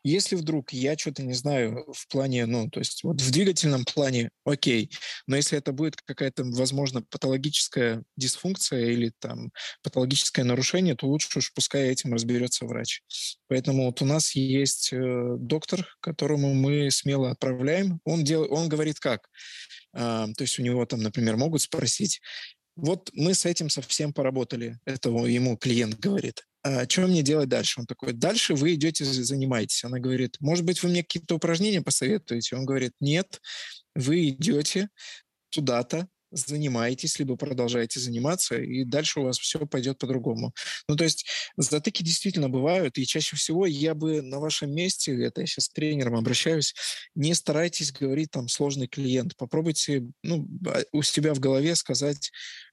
если 0.03 0.37
вдруг 0.37 0.73
я 0.73 0.97
что-то 0.97 1.23
не 1.23 1.35
знаю 1.35 1.85
в 1.93 2.09
плане, 2.09 2.47
ну, 2.47 2.69
то 2.69 2.81
есть 2.81 3.03
вот 3.05 3.21
в 3.21 3.31
двигательном 3.31 3.85
плане, 3.85 4.31
окей, 4.45 4.91
но 5.27 5.37
если 5.37 5.59
это 5.59 5.73
будет 5.73 5.97
какая-то, 5.97 6.45
возможно, 6.45 7.03
патологическая 7.03 8.03
дисфункция 8.17 8.87
или 8.87 9.12
там 9.19 9.51
патологическое 9.83 10.45
нарушение, 10.45 10.95
то 10.95 11.07
лучше 11.07 11.39
уж 11.39 11.53
пускай 11.53 11.89
этим 11.89 12.12
разберется 12.12 12.67
врач. 12.67 13.03
Поэтому 13.49 13.87
вот 13.87 14.03
у 14.03 14.05
нас 14.05 14.35
есть 14.35 14.93
э, 14.93 15.37
доктор, 15.39 15.87
которому 16.01 16.55
мы 16.55 16.91
смело 16.91 17.31
отправляем. 17.31 18.01
Он, 18.05 18.25
дел, 18.25 18.47
он 18.53 18.69
говорит 18.69 18.99
как? 18.99 19.29
А, 19.95 20.27
то 20.27 20.43
есть 20.43 20.59
у 20.59 20.62
него 20.62 20.85
там, 20.87 21.03
например, 21.03 21.37
могут 21.37 21.62
спросить, 21.62 22.21
вот 22.77 23.11
мы 23.12 23.35
с 23.35 23.45
этим 23.45 23.69
совсем 23.69 24.12
поработали. 24.12 24.79
Это 24.87 25.11
ему 25.11 25.57
клиент 25.57 25.99
говорит 25.99 26.43
что 26.88 27.07
мне 27.07 27.23
делать 27.23 27.49
дальше? 27.49 27.81
Он 27.81 27.87
такой, 27.87 28.12
дальше 28.12 28.54
вы 28.54 28.75
идете, 28.75 29.04
занимаетесь. 29.04 29.85
Она 29.85 29.99
говорит, 29.99 30.37
может 30.40 30.64
быть, 30.64 30.83
вы 30.83 30.90
мне 30.90 31.02
какие-то 31.02 31.35
упражнения 31.35 31.83
посоветуете? 31.83 32.57
Он 32.57 32.64
говорит, 32.64 32.92
нет, 33.00 33.40
вы 33.95 34.28
идете 34.28 34.88
туда-то, 35.50 36.09
занимаетесь, 36.33 37.19
либо 37.19 37.37
продолжаете 37.37 38.00
заниматься, 38.00 38.57
и 38.57 38.85
дальше 38.85 39.21
у 39.21 39.25
вас 39.25 39.38
все 39.38 39.66
пойдет 39.66 39.99
по-другому. 39.99 40.52
Ну, 40.88 40.97
то 40.97 41.04
есть 41.04 41.26
затыки 41.57 42.02
действительно 42.02 42.49
бывают, 42.49 42.99
и 42.99 43.07
чаще 43.07 43.37
всего 43.37 43.66
я 43.66 43.95
бы 43.95 44.23
на 44.23 44.40
вашем 44.40 44.75
месте, 44.75 45.12
это 45.23 45.42
я 45.42 45.47
сейчас 45.47 45.69
к 45.69 45.75
тренерам 45.75 46.16
обращаюсь, 46.16 46.75
не 47.14 47.35
старайтесь 47.35 47.92
говорить 47.92 48.31
там 48.31 48.49
сложный 48.49 48.88
клиент, 48.88 49.37
попробуйте 49.37 50.04
ну, 50.23 50.49
а, 50.66 50.83
у 50.92 51.02
себя 51.02 51.35
в 51.35 51.40
голове 51.40 51.76
сказать, 51.76 52.33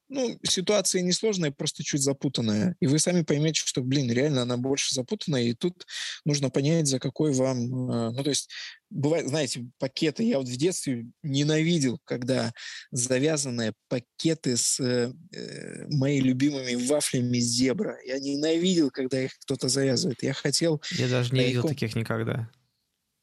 ну, 0.09 0.39
ситуация 0.43 1.01
несложная, 1.01 1.51
просто 1.51 1.83
чуть 1.83 2.01
запутанная. 2.01 2.75
И 2.79 2.87
вы 2.87 2.99
сами 2.99 3.21
поймете, 3.21 3.61
что, 3.63 3.81
блин, 3.81 4.11
реально 4.11 4.41
она 4.41 4.57
больше 4.57 4.93
запутанная, 4.93 5.43
и 5.43 5.53
тут 5.53 5.85
нужно 6.25 6.49
понять, 6.49 6.87
за 6.87 6.99
какой 6.99 7.31
вам... 7.31 7.91
Э, 7.91 8.11
ну, 8.11 8.23
то 8.23 8.29
есть, 8.29 8.49
бывает, 8.89 9.27
знаете, 9.27 9.65
пакеты. 9.77 10.23
Я 10.23 10.39
вот 10.39 10.47
в 10.47 10.57
детстве 10.57 11.05
ненавидел, 11.21 11.99
когда 12.05 12.51
завязанные 12.91 13.73
пакеты 13.87 14.57
с 14.57 14.79
э, 14.79 15.13
э 15.31 15.87
моими 15.89 16.27
любимыми 16.27 16.75
вафлями 16.87 17.37
зебра. 17.37 17.97
Я 18.05 18.19
ненавидел, 18.19 18.89
когда 18.89 19.23
их 19.23 19.37
кто-то 19.39 19.69
завязывает. 19.69 20.23
Я 20.23 20.33
хотел... 20.33 20.81
Я 20.91 21.07
даже 21.07 21.33
не 21.33 21.45
видел 21.45 21.63
таких 21.63 21.95
никогда. 21.95 22.49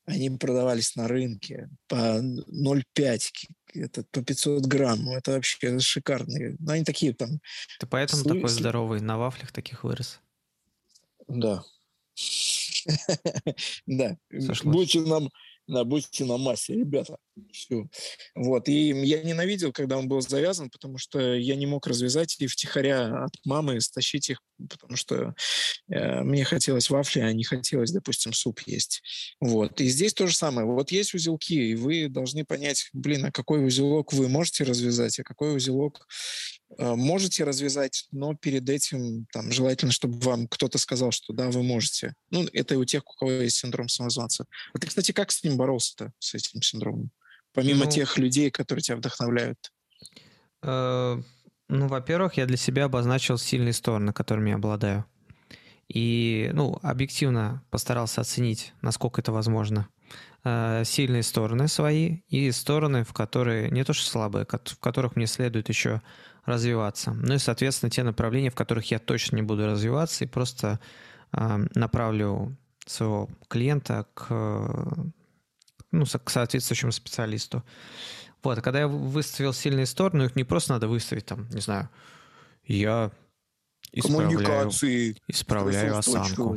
Они 0.07 0.31
продавались 0.31 0.97
на 0.97 1.09
рынке 1.09 1.69
по 1.89 2.21
0,5 2.21 3.21
это 3.75 4.05
по 4.05 4.23
500 4.23 4.65
грамм. 4.67 5.05
Ну, 5.05 5.15
это 5.15 5.33
вообще 5.33 5.79
шикарные. 5.81 6.57
Ну, 6.59 6.73
они 6.73 6.85
такие 6.85 7.13
там... 7.13 7.41
Ты 7.79 7.87
поэтому 7.87 8.23
слы... 8.23 8.35
такой 8.35 8.49
здоровый, 8.49 9.01
на 9.01 9.19
вафлях 9.19 9.53
таких 9.53 9.85
вырос? 9.85 10.21
Да. 11.29 11.63
Да. 13.87 14.17
Будьте 14.65 15.01
нам 15.01 15.31
будьте 15.67 16.25
на 16.25 16.37
массе, 16.37 16.75
ребята. 16.75 17.17
Все. 17.53 17.87
Вот. 18.35 18.69
И 18.69 18.89
я 19.05 19.23
ненавидел, 19.23 19.73
когда 19.73 19.99
он 19.99 20.09
был 20.09 20.21
завязан, 20.21 20.71
потому 20.71 20.99
что 20.99 21.35
я 21.35 21.57
не 21.57 21.67
мог 21.67 21.87
развязать 21.87 22.37
и 22.39 22.47
втихаря 22.47 23.25
от 23.25 23.33
мамы 23.45 23.81
стащить 23.81 24.31
их, 24.31 24.41
потому 24.71 24.97
что 24.97 25.35
э, 25.89 26.23
мне 26.23 26.45
хотелось 26.45 26.89
вафли, 26.89 27.21
а 27.21 27.33
не 27.33 27.45
хотелось, 27.45 27.93
допустим, 27.93 28.33
суп 28.33 28.61
есть. 28.67 29.03
Вот. 29.41 29.81
И 29.81 29.89
здесь 29.89 30.15
то 30.15 30.27
же 30.27 30.35
самое. 30.35 30.67
Вот 30.67 30.91
есть 30.93 31.15
узелки, 31.15 31.55
и 31.55 31.75
вы 31.75 32.09
должны 32.09 32.45
понять, 32.45 32.89
блин, 32.93 33.27
а 33.27 33.33
какой 33.33 33.67
узелок 33.67 34.13
вы 34.13 34.29
можете 34.29 34.65
развязать, 34.65 35.19
а 35.19 35.25
какой 35.25 35.57
узелок 35.57 36.07
можете 36.79 37.45
развязать, 37.45 38.07
но 38.11 38.35
перед 38.35 38.69
этим 38.69 39.27
там, 39.33 39.53
желательно, 39.53 39.93
чтобы 39.93 40.19
вам 40.19 40.49
кто-то 40.49 40.79
сказал, 40.79 41.13
что 41.13 41.33
да, 41.33 41.51
вы 41.51 41.63
можете. 41.63 42.15
Ну, 42.31 42.47
это 42.53 42.79
у 42.79 42.85
тех, 42.85 43.03
у 43.07 43.17
кого 43.17 43.31
есть 43.31 43.57
синдром 43.57 43.89
самозванца. 43.89 44.47
А 44.75 44.79
ты, 44.79 44.87
кстати, 44.87 45.13
как 45.13 45.31
с 45.31 45.43
ним 45.45 45.57
боролся-то, 45.57 46.13
с 46.19 46.35
этим 46.35 46.63
синдромом? 46.63 47.11
Помимо 47.53 47.85
ну, 47.85 47.91
тех 47.91 48.19
людей, 48.19 48.51
которые 48.51 48.83
тебя 48.83 48.97
вдохновляют. 48.97 49.73
Э, 50.63 51.23
ну, 51.69 51.89
во-первых, 51.89 52.35
я 52.35 52.47
для 52.47 52.57
себя 52.57 52.85
обозначил 52.85 53.39
сильные 53.39 53.73
стороны, 53.73 54.13
которыми 54.13 54.51
я 54.51 54.57
обладаю. 54.57 55.07
И, 55.89 56.51
ну, 56.53 56.79
объективно 56.83 57.65
постарался 57.71 58.21
оценить, 58.21 58.73
насколько 58.83 59.21
это 59.21 59.33
возможно. 59.33 59.89
Э, 60.45 60.83
сильные 60.85 61.23
стороны 61.23 61.67
свои 61.67 62.21
и 62.29 62.51
стороны, 62.53 63.05
в 63.05 63.13
которые 63.13 63.71
не 63.71 63.85
то 63.85 63.93
что 63.93 64.07
слабые, 64.09 64.47
в 64.47 64.79
которых 64.79 65.17
мне 65.17 65.27
следует 65.27 65.69
еще 65.69 66.03
развиваться. 66.47 67.13
Ну 67.13 67.35
и, 67.35 67.39
соответственно, 67.39 67.91
те 67.91 68.03
направления, 68.03 68.51
в 68.51 68.55
которых 68.55 68.91
я 68.91 68.99
точно 68.99 69.37
не 69.37 69.43
буду 69.43 69.67
развиваться, 69.67 70.25
и 70.25 70.29
просто 70.29 70.81
э, 71.33 71.67
направлю 71.75 72.57
своего 72.87 73.29
клиента 73.49 74.07
к 74.15 74.31
ну, 75.93 76.05
к 76.05 76.31
соответствующему 76.31 76.93
специалисту. 76.93 77.65
Вот, 78.43 78.59
а 78.59 78.63
когда 78.63 78.81
я 78.81 78.89
выставил 78.89 79.53
сильные 79.53 79.87
стороны, 79.87 80.25
их 80.25 80.37
не 80.37 80.45
просто 80.45 80.75
надо 80.75 80.89
выставить, 80.89 81.27
там, 81.27 81.49
не 81.51 81.61
знаю, 81.61 81.89
я 82.65 83.11
исправляю, 83.93 84.71
исправляю 85.29 85.99
осанку. 85.99 86.57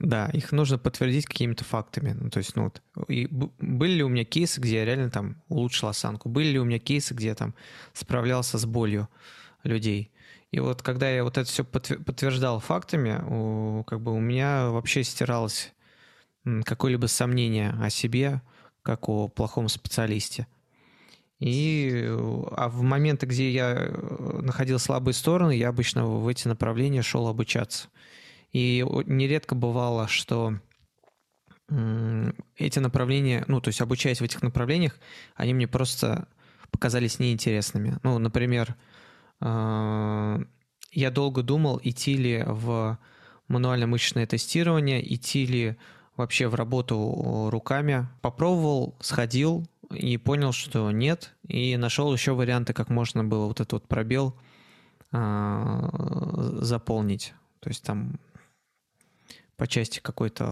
Да, 0.00 0.30
их 0.32 0.50
нужно 0.50 0.78
подтвердить 0.78 1.26
какими-то 1.26 1.62
фактами. 1.62 2.16
Ну, 2.18 2.30
то 2.30 2.38
есть, 2.38 2.56
ну 2.56 2.64
вот, 2.64 2.82
и 3.08 3.26
были 3.30 3.92
ли 3.92 4.02
у 4.02 4.08
меня 4.08 4.24
кейсы, 4.24 4.58
где 4.58 4.76
я 4.76 4.84
реально 4.86 5.10
там 5.10 5.42
улучшил 5.48 5.88
осанку? 5.88 6.30
Были 6.30 6.48
ли 6.48 6.58
у 6.58 6.64
меня 6.64 6.78
кейсы, 6.78 7.12
где 7.12 7.28
я 7.28 7.34
там 7.34 7.54
справлялся 7.92 8.56
с 8.56 8.64
болью 8.64 9.08
людей? 9.62 10.10
И 10.52 10.58
вот 10.58 10.80
когда 10.82 11.08
я 11.10 11.22
вот 11.22 11.36
это 11.36 11.48
все 11.48 11.64
подтверждал 11.64 12.60
фактами, 12.60 13.22
у, 13.28 13.84
как 13.84 14.00
бы 14.00 14.14
у 14.14 14.20
меня 14.20 14.70
вообще 14.70 15.04
стиралось 15.04 15.74
какое-либо 16.64 17.06
сомнение 17.06 17.76
о 17.78 17.90
себе, 17.90 18.40
как 18.82 19.06
о 19.10 19.28
плохом 19.28 19.68
специалисте. 19.68 20.46
И, 21.40 22.06
а 22.52 22.70
в 22.70 22.82
моменты, 22.82 23.26
где 23.26 23.50
я 23.50 23.74
э, 23.74 24.40
находил 24.40 24.78
слабые 24.78 25.14
стороны, 25.14 25.52
я 25.52 25.68
обычно 25.68 26.06
в 26.06 26.26
эти 26.26 26.48
направления 26.48 27.02
шел 27.02 27.28
обучаться. 27.28 27.88
И 28.52 28.84
нередко 29.06 29.54
бывало, 29.54 30.08
что 30.08 30.58
эти 32.56 32.78
направления, 32.80 33.44
ну, 33.46 33.60
то 33.60 33.68
есть 33.68 33.80
обучаясь 33.80 34.20
в 34.20 34.24
этих 34.24 34.42
направлениях, 34.42 34.98
они 35.36 35.54
мне 35.54 35.68
просто 35.68 36.26
показались 36.70 37.18
неинтересными. 37.20 37.98
Ну, 38.02 38.18
например, 38.18 38.74
э, 39.40 40.38
я 40.92 41.10
долго 41.10 41.42
думал, 41.42 41.80
идти 41.82 42.16
ли 42.16 42.42
в 42.44 42.98
мануально-мышечное 43.48 44.26
тестирование, 44.26 45.14
идти 45.14 45.46
ли 45.46 45.76
вообще 46.16 46.48
в 46.48 46.54
работу 46.54 47.48
руками. 47.50 48.08
Попробовал, 48.20 48.96
сходил 49.00 49.66
и 49.90 50.16
понял, 50.16 50.52
что 50.52 50.90
нет, 50.90 51.34
и 51.46 51.76
нашел 51.76 52.12
еще 52.12 52.32
варианты, 52.32 52.72
как 52.72 52.88
можно 52.88 53.24
было 53.24 53.46
вот 53.46 53.60
этот 53.60 53.72
вот 53.72 53.88
пробел 53.88 54.36
а, 55.12 55.88
заполнить. 56.60 57.34
То 57.60 57.68
есть 57.68 57.82
там 57.82 58.18
по 59.60 59.66
части 59.66 60.00
какой-то 60.00 60.46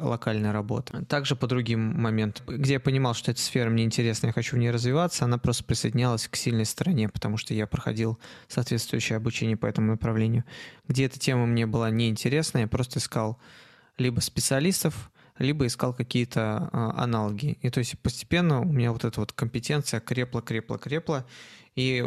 локальной 0.00 0.52
работы. 0.52 1.04
Также 1.04 1.36
по 1.36 1.46
другим 1.46 2.00
моментам, 2.00 2.46
где 2.46 2.72
я 2.72 2.80
понимал, 2.80 3.12
что 3.12 3.30
эта 3.30 3.42
сфера 3.42 3.68
мне 3.68 3.84
интересна, 3.84 4.28
я 4.28 4.32
хочу 4.32 4.56
в 4.56 4.58
ней 4.58 4.70
развиваться, 4.70 5.26
она 5.26 5.36
просто 5.36 5.64
присоединялась 5.64 6.26
к 6.28 6.34
сильной 6.34 6.64
стороне, 6.64 7.10
потому 7.10 7.36
что 7.36 7.52
я 7.52 7.66
проходил 7.66 8.18
соответствующее 8.48 9.18
обучение 9.18 9.58
по 9.58 9.66
этому 9.66 9.90
направлению. 9.90 10.44
Где 10.88 11.04
эта 11.04 11.18
тема 11.18 11.44
мне 11.44 11.66
была 11.66 11.90
неинтересна, 11.90 12.60
я 12.60 12.68
просто 12.68 13.00
искал 13.00 13.38
либо 13.98 14.20
специалистов, 14.20 15.10
либо 15.38 15.66
искал 15.66 15.92
какие-то 15.92 16.70
а, 16.72 17.02
аналоги. 17.02 17.58
И 17.60 17.68
то 17.68 17.80
есть 17.80 17.98
постепенно 17.98 18.62
у 18.62 18.72
меня 18.72 18.92
вот 18.92 19.04
эта 19.04 19.20
вот 19.20 19.34
компетенция 19.34 20.00
крепла, 20.00 20.40
крепла, 20.40 20.78
крепла. 20.78 21.26
И 21.76 22.02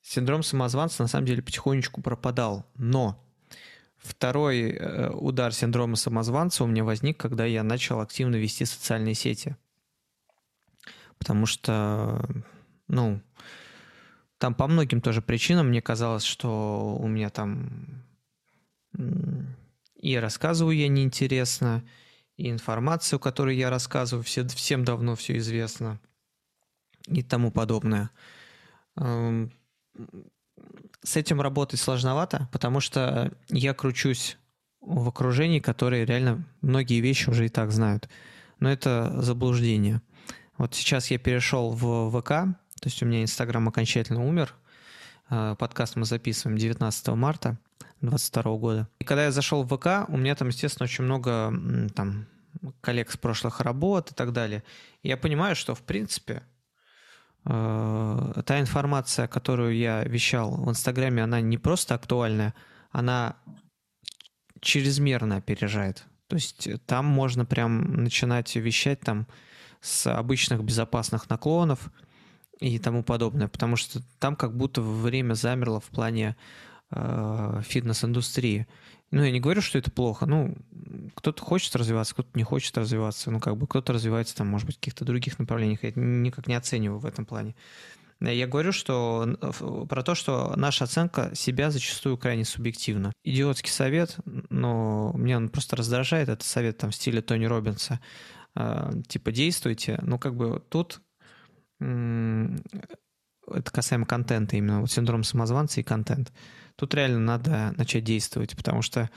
синдром 0.00 0.44
самозванца 0.44 1.02
на 1.02 1.08
самом 1.08 1.26
деле 1.26 1.42
потихонечку 1.42 2.02
пропадал. 2.02 2.70
Но 2.76 3.20
второй 4.02 4.70
э, 4.70 5.10
удар 5.10 5.52
синдрома 5.52 5.96
самозванца 5.96 6.64
у 6.64 6.66
меня 6.66 6.84
возник, 6.84 7.18
когда 7.18 7.44
я 7.44 7.62
начал 7.62 8.00
активно 8.00 8.36
вести 8.36 8.64
социальные 8.64 9.14
сети. 9.14 9.56
Потому 11.18 11.46
что, 11.46 12.26
ну, 12.88 13.20
там 14.38 14.54
по 14.54 14.66
многим 14.66 15.00
тоже 15.00 15.20
причинам 15.20 15.68
мне 15.68 15.82
казалось, 15.82 16.24
что 16.24 16.96
у 16.98 17.06
меня 17.06 17.28
там 17.28 18.04
и 19.96 20.16
рассказываю 20.16 20.76
я 20.76 20.88
неинтересно, 20.88 21.84
и 22.36 22.50
информацию, 22.50 23.20
которую 23.20 23.56
я 23.56 23.68
рассказываю, 23.68 24.24
все, 24.24 24.46
всем 24.48 24.84
давно 24.84 25.14
все 25.14 25.36
известно 25.36 26.00
и 27.06 27.22
тому 27.22 27.50
подобное. 27.50 28.10
С 31.02 31.16
этим 31.16 31.40
работать 31.40 31.80
сложновато, 31.80 32.48
потому 32.52 32.80
что 32.80 33.32
я 33.48 33.74
кручусь 33.74 34.38
в 34.80 35.08
окружении, 35.08 35.60
которые 35.60 36.04
реально 36.04 36.44
многие 36.60 37.00
вещи 37.00 37.30
уже 37.30 37.46
и 37.46 37.48
так 37.48 37.70
знают. 37.70 38.08
Но 38.58 38.70
это 38.70 39.12
заблуждение. 39.22 40.02
Вот 40.58 40.74
сейчас 40.74 41.10
я 41.10 41.18
перешел 41.18 41.70
в 41.70 42.10
ВК, 42.10 42.28
то 42.28 42.86
есть 42.86 43.02
у 43.02 43.06
меня 43.06 43.22
Инстаграм 43.22 43.66
окончательно 43.68 44.26
умер. 44.26 44.54
Э, 45.30 45.54
подкаст 45.58 45.96
мы 45.96 46.04
записываем 46.04 46.58
19 46.58 47.08
марта 47.08 47.58
2022 48.00 48.56
года. 48.56 48.88
И 48.98 49.04
когда 49.04 49.24
я 49.24 49.32
зашел 49.32 49.62
в 49.62 49.76
ВК, 49.76 50.08
у 50.08 50.16
меня 50.16 50.34
там, 50.34 50.48
естественно, 50.48 50.84
очень 50.84 51.04
много 51.04 51.52
там 51.94 52.26
коллег 52.80 53.10
с 53.10 53.16
прошлых 53.16 53.60
работ 53.60 54.10
и 54.10 54.14
так 54.14 54.32
далее. 54.32 54.64
И 55.02 55.08
я 55.08 55.16
понимаю, 55.16 55.56
что, 55.56 55.74
в 55.74 55.82
принципе, 55.82 56.42
э, 57.44 58.42
та 58.44 58.60
информация, 58.60 59.28
которую 59.28 59.76
я 59.76 60.02
вещал 60.04 60.50
в 60.56 60.68
Инстаграме, 60.70 61.22
она 61.24 61.40
не 61.40 61.58
просто 61.58 61.94
актуальная, 61.94 62.54
она 62.90 63.36
чрезмерно 64.60 65.36
опережает. 65.36 66.04
То 66.28 66.36
есть 66.36 66.68
там 66.86 67.06
можно 67.06 67.44
прям 67.44 68.04
начинать 68.04 68.54
вещать 68.54 69.00
там 69.00 69.26
с 69.80 70.06
обычных 70.06 70.62
безопасных 70.62 71.28
наклонов 71.28 71.90
и 72.60 72.78
тому 72.78 73.02
подобное, 73.02 73.48
потому 73.48 73.76
что 73.76 74.00
там 74.18 74.36
как 74.36 74.56
будто 74.56 74.82
время 74.82 75.34
замерло 75.34 75.80
в 75.80 75.86
плане 75.86 76.36
э, 76.90 77.62
фитнес-индустрии. 77.64 78.66
Ну, 79.12 79.24
я 79.24 79.32
не 79.32 79.40
говорю, 79.40 79.60
что 79.60 79.78
это 79.78 79.90
плохо. 79.90 80.26
Ну, 80.26 80.56
кто-то 81.14 81.42
хочет 81.42 81.74
развиваться, 81.74 82.14
кто-то 82.14 82.30
не 82.34 82.44
хочет 82.44 82.78
развиваться. 82.78 83.30
Ну, 83.30 83.40
как 83.40 83.56
бы 83.56 83.66
кто-то 83.66 83.92
развивается 83.92 84.36
там, 84.36 84.46
может 84.46 84.66
быть, 84.66 84.76
в 84.76 84.78
каких-то 84.78 85.04
других 85.04 85.38
направлениях. 85.38 85.82
Я 85.82 85.92
никак 85.96 86.46
не 86.46 86.54
оцениваю 86.54 87.00
в 87.00 87.06
этом 87.06 87.26
плане. 87.26 87.56
Я 88.20 88.46
говорю, 88.46 88.70
что 88.70 89.36
про 89.88 90.02
то, 90.02 90.14
что 90.14 90.52
наша 90.54 90.84
оценка 90.84 91.34
себя 91.34 91.70
зачастую 91.70 92.18
крайне 92.18 92.44
субъективна. 92.44 93.12
Идиотский 93.24 93.70
совет, 93.70 94.18
но 94.26 95.12
мне 95.14 95.36
он 95.38 95.48
просто 95.48 95.76
раздражает. 95.76 96.28
Это 96.28 96.44
совет 96.44 96.76
там 96.78 96.90
в 96.90 96.94
стиле 96.94 97.22
Тони 97.22 97.46
Робинса. 97.46 97.98
А, 98.54 98.92
типа 99.08 99.32
действуйте. 99.32 99.98
Ну, 100.02 100.18
как 100.18 100.36
бы 100.36 100.62
тут 100.68 101.00
это 101.78 102.60
касаемо 103.72 104.04
контента 104.04 104.56
именно, 104.56 104.82
вот 104.82 104.92
синдром 104.92 105.24
самозванца 105.24 105.80
и 105.80 105.82
контент. 105.82 106.30
Тут 106.80 106.94
реально 106.94 107.18
надо 107.18 107.74
начать 107.76 108.04
действовать, 108.04 108.56
потому 108.56 108.80
что, 108.80 109.10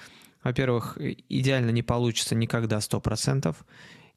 во-первых, 0.44 0.98
идеально 1.30 1.70
не 1.70 1.82
получится 1.82 2.36
никогда 2.36 2.80
100%, 2.80 3.56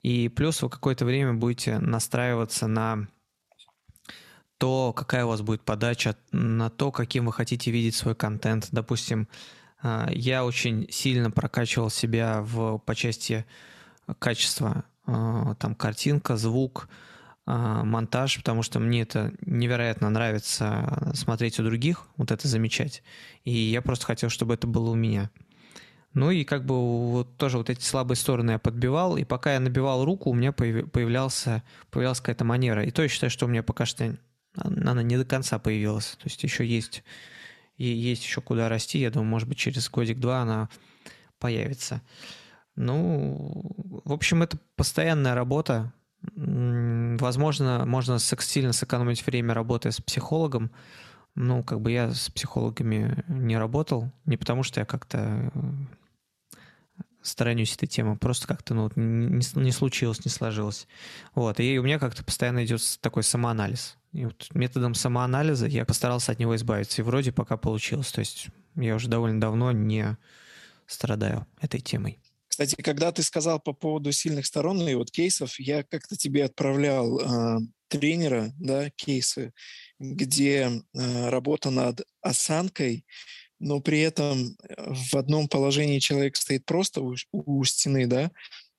и 0.02 0.28
плюс 0.28 0.62
вы 0.62 0.68
какое-то 0.68 1.04
время 1.04 1.32
будете 1.34 1.78
настраиваться 1.78 2.66
на 2.66 3.06
то, 4.58 4.92
какая 4.92 5.26
у 5.26 5.28
вас 5.28 5.42
будет 5.42 5.62
подача, 5.62 6.16
на 6.32 6.70
то, 6.70 6.90
каким 6.90 7.26
вы 7.26 7.32
хотите 7.32 7.70
видеть 7.70 7.94
свой 7.94 8.16
контент. 8.16 8.66
Допустим, 8.72 9.28
а, 9.80 10.08
я 10.10 10.44
очень 10.44 10.88
сильно 10.90 11.30
прокачивал 11.30 11.88
себя 11.88 12.42
в, 12.42 12.78
по 12.78 12.96
части 12.96 13.46
качества. 14.18 14.82
А, 15.06 15.54
там 15.54 15.76
картинка, 15.76 16.36
звук, 16.36 16.88
монтаж, 17.46 18.38
потому 18.38 18.62
что 18.62 18.80
мне 18.80 19.02
это 19.02 19.32
невероятно 19.40 20.10
нравится 20.10 21.12
смотреть 21.14 21.60
у 21.60 21.64
других, 21.64 22.06
вот 22.16 22.32
это 22.32 22.48
замечать. 22.48 23.02
И 23.44 23.52
я 23.52 23.82
просто 23.82 24.06
хотел, 24.06 24.30
чтобы 24.30 24.54
это 24.54 24.66
было 24.66 24.90
у 24.90 24.94
меня. 24.94 25.30
Ну 26.12 26.30
и 26.30 26.44
как 26.44 26.64
бы 26.64 26.74
вот 27.10 27.36
тоже 27.36 27.58
вот 27.58 27.70
эти 27.70 27.82
слабые 27.82 28.16
стороны 28.16 28.52
я 28.52 28.58
подбивал, 28.58 29.16
и 29.16 29.24
пока 29.24 29.52
я 29.52 29.60
набивал 29.60 30.04
руку, 30.04 30.30
у 30.30 30.34
меня 30.34 30.50
появлялся, 30.50 31.62
появлялась 31.90 32.20
какая-то 32.20 32.44
манера. 32.44 32.84
И 32.84 32.90
то 32.90 33.02
я 33.02 33.08
считаю, 33.08 33.30
что 33.30 33.46
у 33.46 33.48
меня 33.48 33.62
пока 33.62 33.84
что 33.84 34.16
она 34.56 35.02
не 35.02 35.16
до 35.16 35.24
конца 35.24 35.58
появилась. 35.58 36.16
То 36.18 36.24
есть 36.24 36.42
еще 36.42 36.66
есть, 36.66 37.04
есть 37.76 38.24
еще 38.24 38.40
куда 38.40 38.68
расти. 38.68 38.98
Я 38.98 39.10
думаю, 39.10 39.28
может 39.28 39.48
быть, 39.48 39.58
через 39.58 39.90
годик-два 39.90 40.40
она 40.40 40.68
появится. 41.38 42.00
Ну, 42.76 44.00
в 44.04 44.12
общем, 44.12 44.42
это 44.42 44.58
постоянная 44.74 45.34
работа. 45.34 45.92
Возможно, 46.22 47.84
можно 47.86 48.18
сильно 48.18 48.72
сэкономить 48.72 49.24
время, 49.26 49.54
работая 49.54 49.92
с 49.92 50.00
психологом. 50.00 50.70
Ну, 51.34 51.62
как 51.62 51.80
бы 51.80 51.92
я 51.92 52.12
с 52.12 52.30
психологами 52.30 53.24
не 53.28 53.58
работал. 53.58 54.10
Не 54.24 54.36
потому, 54.36 54.62
что 54.62 54.80
я 54.80 54.86
как-то 54.86 55.52
сторонюсь 57.26 57.74
этой 57.74 57.86
темы, 57.86 58.16
просто 58.16 58.46
как-то 58.46 58.74
ну, 58.74 58.90
не, 58.94 59.42
не 59.54 59.72
случилось, 59.72 60.24
не 60.24 60.30
сложилось. 60.30 60.86
Вот, 61.34 61.60
и 61.60 61.78
у 61.78 61.82
меня 61.82 61.98
как-то 61.98 62.24
постоянно 62.24 62.64
идет 62.64 62.80
такой 63.00 63.22
самоанализ. 63.22 63.96
И 64.12 64.24
вот 64.24 64.48
методом 64.54 64.94
самоанализа 64.94 65.66
я 65.66 65.84
постарался 65.84 66.32
от 66.32 66.38
него 66.38 66.56
избавиться, 66.56 67.02
и 67.02 67.04
вроде 67.04 67.32
пока 67.32 67.56
получилось. 67.56 68.12
То 68.12 68.20
есть 68.20 68.48
я 68.76 68.94
уже 68.94 69.08
довольно 69.08 69.40
давно 69.40 69.72
не 69.72 70.16
страдаю 70.86 71.46
этой 71.60 71.80
темой. 71.80 72.18
Кстати, 72.56 72.74
когда 72.76 73.12
ты 73.12 73.22
сказал 73.22 73.60
по 73.60 73.74
поводу 73.74 74.12
сильных 74.12 74.46
сторон 74.46 74.80
и 74.88 74.94
вот 74.94 75.10
кейсов, 75.10 75.60
я 75.60 75.82
как-то 75.82 76.16
тебе 76.16 76.42
отправлял 76.42 77.20
э, 77.20 77.58
тренера, 77.88 78.50
да, 78.58 78.88
кейсы, 78.96 79.52
где 79.98 80.70
э, 80.94 81.28
работа 81.28 81.68
над 81.68 82.00
осанкой, 82.22 83.04
но 83.58 83.80
при 83.80 84.00
этом 84.00 84.56
э, 84.62 84.74
в 84.88 85.16
одном 85.16 85.48
положении 85.48 85.98
человек 85.98 86.36
стоит 86.36 86.64
просто 86.64 87.02
у, 87.02 87.14
у 87.30 87.64
стены, 87.64 88.06
да, 88.06 88.30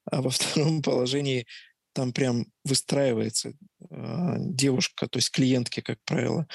а 0.09 0.23
во 0.23 0.29
втором 0.31 0.81
положении 0.81 1.45
там 1.93 2.13
прям 2.13 2.47
выстраивается 2.63 3.53
э, 3.91 4.35
девушка, 4.39 5.07
то 5.07 5.19
есть 5.19 5.29
клиентки, 5.29 5.81
как 5.81 5.99
правило. 6.03 6.47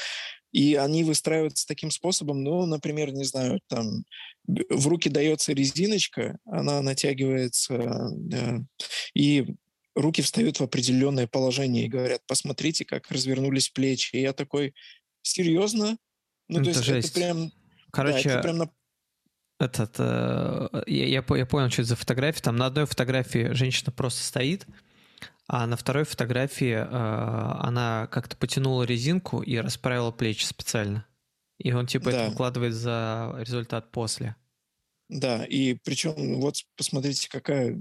И 0.52 0.74
они 0.74 1.02
выстраиваются 1.02 1.66
таким 1.66 1.90
способом, 1.90 2.42
ну, 2.42 2.66
например, 2.66 3.12
не 3.12 3.24
знаю, 3.24 3.60
там 3.68 4.04
в 4.46 4.86
руки 4.86 5.08
дается 5.08 5.52
резиночка, 5.52 6.38
она 6.44 6.82
натягивается, 6.82 7.74
э, 7.74 8.58
и 9.14 9.46
руки 9.94 10.22
встают 10.22 10.60
в 10.60 10.62
определенное 10.62 11.26
положение 11.26 11.86
и 11.86 11.88
говорят, 11.88 12.20
посмотрите, 12.26 12.84
как 12.84 13.10
развернулись 13.10 13.68
плечи. 13.68 14.16
И 14.16 14.20
я 14.20 14.32
такой, 14.32 14.74
серьезно? 15.22 15.96
Ну, 16.48 16.60
это 16.60 16.64
то 16.64 16.70
есть 16.70 16.84
жесть. 16.84 17.08
это 17.10 17.18
прям 17.18 17.52
Короче, 17.92 18.28
да, 18.28 18.34
это 18.34 18.42
прям 18.42 18.58
на... 18.58 18.70
этот, 19.60 19.94
э, 19.98 20.82
я, 20.86 21.06
я, 21.06 21.24
я 21.28 21.46
понял, 21.46 21.70
что 21.70 21.82
это 21.82 21.90
за 21.90 21.96
фотография. 21.96 22.42
Там 22.42 22.56
на 22.56 22.66
одной 22.66 22.86
фотографии 22.86 23.52
женщина 23.52 23.92
просто 23.92 24.22
стоит, 24.22 24.66
а 25.48 25.66
на 25.66 25.76
второй 25.76 26.04
фотографии 26.04 26.74
э, 26.74 26.86
она 26.86 28.08
как-то 28.10 28.36
потянула 28.36 28.84
резинку 28.84 29.42
и 29.42 29.56
расправила 29.56 30.10
плечи 30.10 30.44
специально. 30.44 31.06
И 31.58 31.72
он 31.72 31.86
типа 31.86 32.10
да. 32.10 32.22
это 32.22 32.30
выкладывает 32.30 32.74
за 32.74 33.34
результат 33.38 33.90
после. 33.92 34.36
Да, 35.12 35.44
и 35.44 35.74
причем 35.74 36.40
вот 36.40 36.56
посмотрите, 36.74 37.28
какая 37.28 37.78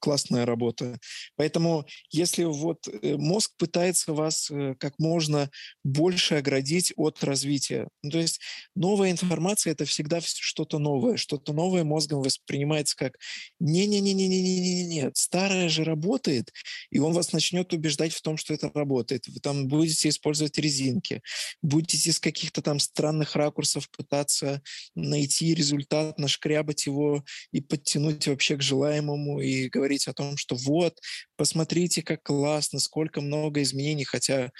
классная 0.00 0.44
работа. 0.44 0.98
Поэтому 1.36 1.86
если 2.10 2.42
вот 2.42 2.88
э, 2.88 3.16
мозг 3.16 3.52
пытается 3.56 4.12
вас 4.12 4.50
э, 4.50 4.74
как 4.80 4.98
можно 4.98 5.50
больше 5.84 6.34
оградить 6.34 6.92
от 6.96 7.22
развития, 7.22 7.86
ну, 8.02 8.10
то 8.10 8.18
есть 8.18 8.40
новая 8.74 9.12
информация 9.12 9.72
это 9.72 9.84
всегда 9.84 10.20
что-то 10.20 10.80
новое, 10.80 11.16
что-то 11.16 11.52
новое 11.52 11.84
мозгом 11.84 12.22
воспринимается 12.22 12.96
как 12.96 13.18
не-не-не-не-не-не-не, 13.60 15.12
старое 15.14 15.68
же 15.68 15.84
работает, 15.84 16.50
и 16.90 16.98
он 16.98 17.12
вас 17.12 17.32
начнет 17.32 17.72
убеждать 17.72 18.12
в 18.12 18.20
том, 18.20 18.36
что 18.36 18.52
это 18.52 18.68
работает. 18.74 19.28
Вы 19.28 19.38
там 19.38 19.68
будете 19.68 20.08
использовать 20.08 20.58
резинки, 20.58 21.22
будете 21.62 22.10
с 22.10 22.18
каких-то 22.18 22.62
там 22.62 22.80
странных 22.80 23.36
ракурсов 23.36 23.88
пытаться 23.96 24.60
найти 24.96 25.54
результат 25.54 26.18
на 26.18 26.26
шкряб 26.26 26.63
обшкрябать 26.64 26.86
его 26.86 27.24
и 27.52 27.60
подтянуть 27.60 28.26
вообще 28.26 28.56
к 28.56 28.62
желаемому 28.62 29.40
и 29.40 29.68
говорить 29.68 30.08
о 30.08 30.14
том, 30.14 30.36
что 30.36 30.56
вот, 30.56 30.98
посмотрите, 31.36 32.02
как 32.02 32.22
классно, 32.22 32.80
сколько 32.80 33.20
много 33.20 33.62
изменений, 33.62 34.04
хотя 34.04 34.50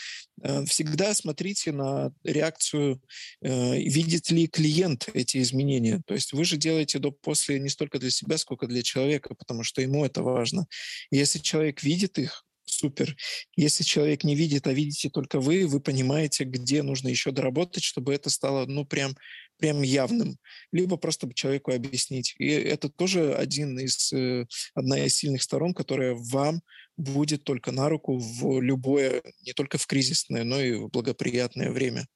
э, 0.43 0.65
всегда 0.67 1.15
смотрите 1.15 1.73
на 1.73 2.13
реакцию, 2.25 3.01
э, 3.43 3.79
видит 3.79 4.31
ли 4.31 4.47
клиент 4.47 5.09
эти 5.15 5.39
изменения. 5.39 6.03
То 6.07 6.15
есть 6.15 6.33
вы 6.33 6.45
же 6.45 6.57
делаете 6.57 6.99
до-после 6.99 7.59
не 7.59 7.69
столько 7.69 7.99
для 7.99 8.11
себя, 8.11 8.39
сколько 8.39 8.67
для 8.67 8.83
человека, 8.83 9.35
потому 9.35 9.65
что 9.65 9.83
ему 9.83 10.05
это 10.05 10.23
важно. 10.23 10.67
Если 11.11 11.39
человек 11.39 11.83
видит 11.83 12.19
их, 12.19 12.45
супер. 12.67 13.17
Если 13.57 13.85
человек 13.85 14.25
не 14.25 14.35
видит, 14.35 14.67
а 14.67 14.73
видите 14.73 15.09
только 15.11 15.41
вы, 15.41 15.67
вы 15.67 15.81
понимаете, 15.81 16.45
где 16.45 16.83
нужно 16.83 17.09
еще 17.09 17.31
доработать, 17.31 17.85
чтобы 17.85 18.15
это 18.15 18.31
стало, 18.31 18.67
ну, 18.67 18.85
прям 18.85 19.15
прям 19.59 19.83
явным, 19.83 20.39
либо 20.73 20.97
просто 20.97 21.33
человеку 21.35 21.73
объяснить. 21.73 22.35
И 22.39 22.49
это 22.49 22.89
тоже 22.89 23.35
один 23.35 23.79
из, 23.79 24.13
э, 24.13 24.47
одна 24.75 25.05
из 25.05 25.17
сильных 25.17 25.43
сторон, 25.43 25.75
которая 25.75 26.15
вам 26.15 26.63
будет 26.97 27.45
только 27.45 27.73
на 27.73 27.89
руку 27.89 28.19
в 28.19 28.61
любое, 28.61 29.23
не 29.43 29.53
только 29.53 29.79
в 29.79 29.87
кризисное, 29.87 30.45
но 30.45 30.61
и 30.61 30.75
в 30.75 30.89
благоприятное 30.89 31.71
время. 31.71 32.07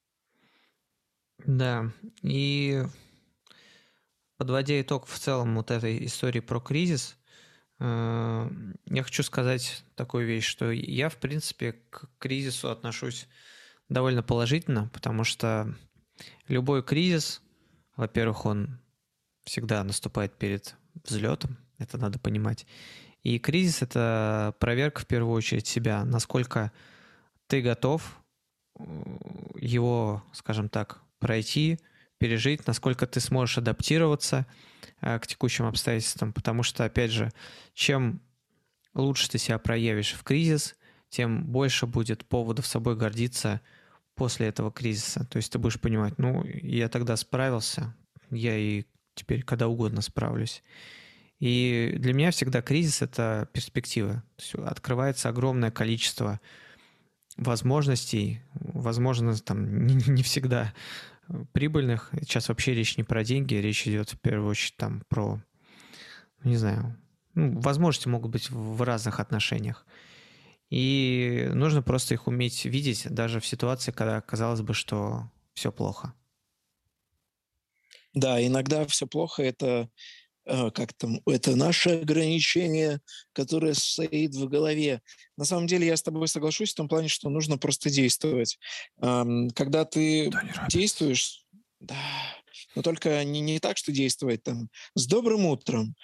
Да, 1.45 1.91
и 2.21 2.83
подводя 4.37 4.79
итог 4.81 5.07
в 5.07 5.17
целом 5.17 5.55
вот 5.55 5.71
этой 5.71 6.05
истории 6.05 6.41
про 6.41 6.59
кризис, 6.59 7.17
Э, 7.79 8.49
я 8.85 9.03
хочу 9.03 9.23
сказать 9.23 9.83
такую 9.95 10.27
вещь, 10.27 10.45
что 10.45 10.71
я, 10.71 11.09
в 11.09 11.17
принципе, 11.17 11.73
к 11.89 12.09
кризису 12.19 12.69
отношусь 12.69 13.27
довольно 13.87 14.21
положительно, 14.21 14.89
потому 14.93 15.23
что 15.23 15.73
любой 16.47 16.83
кризис, 16.83 17.41
во-первых, 17.95 18.45
он 18.45 18.79
всегда 19.43 19.83
наступает 19.83 20.37
перед 20.37 20.75
взлетом, 21.03 21.57
это 21.77 21.97
надо 21.97 22.19
понимать. 22.19 22.65
И 23.23 23.39
кризис— 23.39 23.81
это 23.81 24.55
проверка 24.59 25.01
в 25.01 25.07
первую 25.07 25.33
очередь 25.33 25.67
себя, 25.67 26.05
насколько 26.05 26.71
ты 27.47 27.61
готов 27.61 28.21
э, 28.77 28.83
его, 29.55 30.23
скажем 30.31 30.69
так, 30.69 31.01
пройти, 31.19 31.79
пережить, 32.17 32.67
насколько 32.67 33.07
ты 33.07 33.19
сможешь 33.19 33.57
адаптироваться 33.57 34.45
э, 35.01 35.19
к 35.19 35.27
текущим 35.27 35.65
обстоятельствам, 35.65 36.31
потому 36.31 36.63
что, 36.63 36.85
опять 36.85 37.11
же, 37.11 37.31
чем 37.73 38.21
лучше 38.93 39.29
ты 39.29 39.37
себя 39.37 39.57
проявишь 39.57 40.13
в 40.13 40.23
кризис, 40.23 40.75
тем 41.09 41.45
больше 41.45 41.87
будет 41.87 42.25
поводов 42.25 42.67
собой 42.67 42.95
гордиться 42.95 43.61
после 44.19 44.47
этого 44.47 44.69
кризиса. 44.69 45.25
То 45.25 45.37
есть 45.37 45.51
ты 45.51 45.57
будешь 45.57 45.79
понимать, 45.79 46.19
ну, 46.19 46.43
я 46.45 46.89
тогда 46.89 47.15
справился, 47.15 47.95
я 48.29 48.55
и 48.57 48.83
теперь 49.15 49.43
когда 49.43 49.67
угодно 49.69 50.01
справлюсь. 50.01 50.61
И 51.39 51.95
для 51.97 52.13
меня 52.13 52.31
всегда 52.31 52.61
кризис— 52.61 53.01
это 53.01 53.47
перспектива. 53.53 54.23
То 54.35 54.43
есть 54.43 54.55
открывается 54.55 55.29
огромное 55.29 55.71
количество 55.71 56.41
возможностей, 57.37 58.41
возможно, 58.53 59.35
там 59.37 59.87
не, 59.87 59.95
не 59.95 60.21
всегда 60.21 60.73
прибыльных. 61.53 62.11
Сейчас 62.21 62.49
вообще 62.49 62.73
речь 62.73 62.97
не 62.97 63.05
про 63.05 63.23
деньги, 63.23 63.55
речь 63.55 63.87
идет 63.87 64.09
в 64.09 64.19
первую 64.19 64.49
очередь 64.49 64.75
там 64.75 65.03
про, 65.07 65.41
не 66.43 66.57
знаю, 66.57 66.97
ну, 67.35 67.57
возможности 67.61 68.09
могут 68.09 68.31
быть 68.31 68.49
в 68.49 68.81
разных 68.81 69.21
отношениях. 69.21 69.85
И 70.69 71.49
нужно 71.53 71.81
просто 71.81 72.13
их 72.13 72.27
уметь 72.27 72.65
видеть 72.65 73.07
даже 73.09 73.39
в 73.39 73.45
ситуации, 73.45 73.91
когда 73.91 74.21
казалось 74.21 74.61
бы, 74.61 74.73
что 74.73 75.31
все 75.53 75.71
плохо. 75.71 76.13
Да, 78.13 78.45
иногда 78.45 78.85
все 78.85 79.07
плохо 79.07 79.43
это 79.43 79.89
э, 80.45 80.71
как 80.71 80.93
там, 80.93 81.21
это 81.25 81.55
наше 81.55 82.01
ограничение, 82.01 83.01
которое 83.33 83.73
стоит 83.73 84.35
в 84.35 84.47
голове. 84.47 85.01
На 85.37 85.45
самом 85.45 85.67
деле 85.67 85.87
я 85.87 85.97
с 85.97 86.03
тобой 86.03 86.27
соглашусь 86.27 86.71
в 86.71 86.75
том 86.75 86.87
плане, 86.87 87.07
что 87.07 87.29
нужно 87.29 87.57
просто 87.57 87.89
действовать. 87.89 88.57
Когда 88.99 89.85
ты 89.85 90.31
действуешь, 90.69 91.45
да, 91.79 91.95
но 92.75 92.81
только 92.81 93.23
не, 93.23 93.41
не 93.41 93.59
так, 93.59 93.77
что 93.77 93.91
действовать 93.91 94.43
там 94.43 94.69
с 94.95 95.07
добрым 95.07 95.45
утром, 95.45 95.95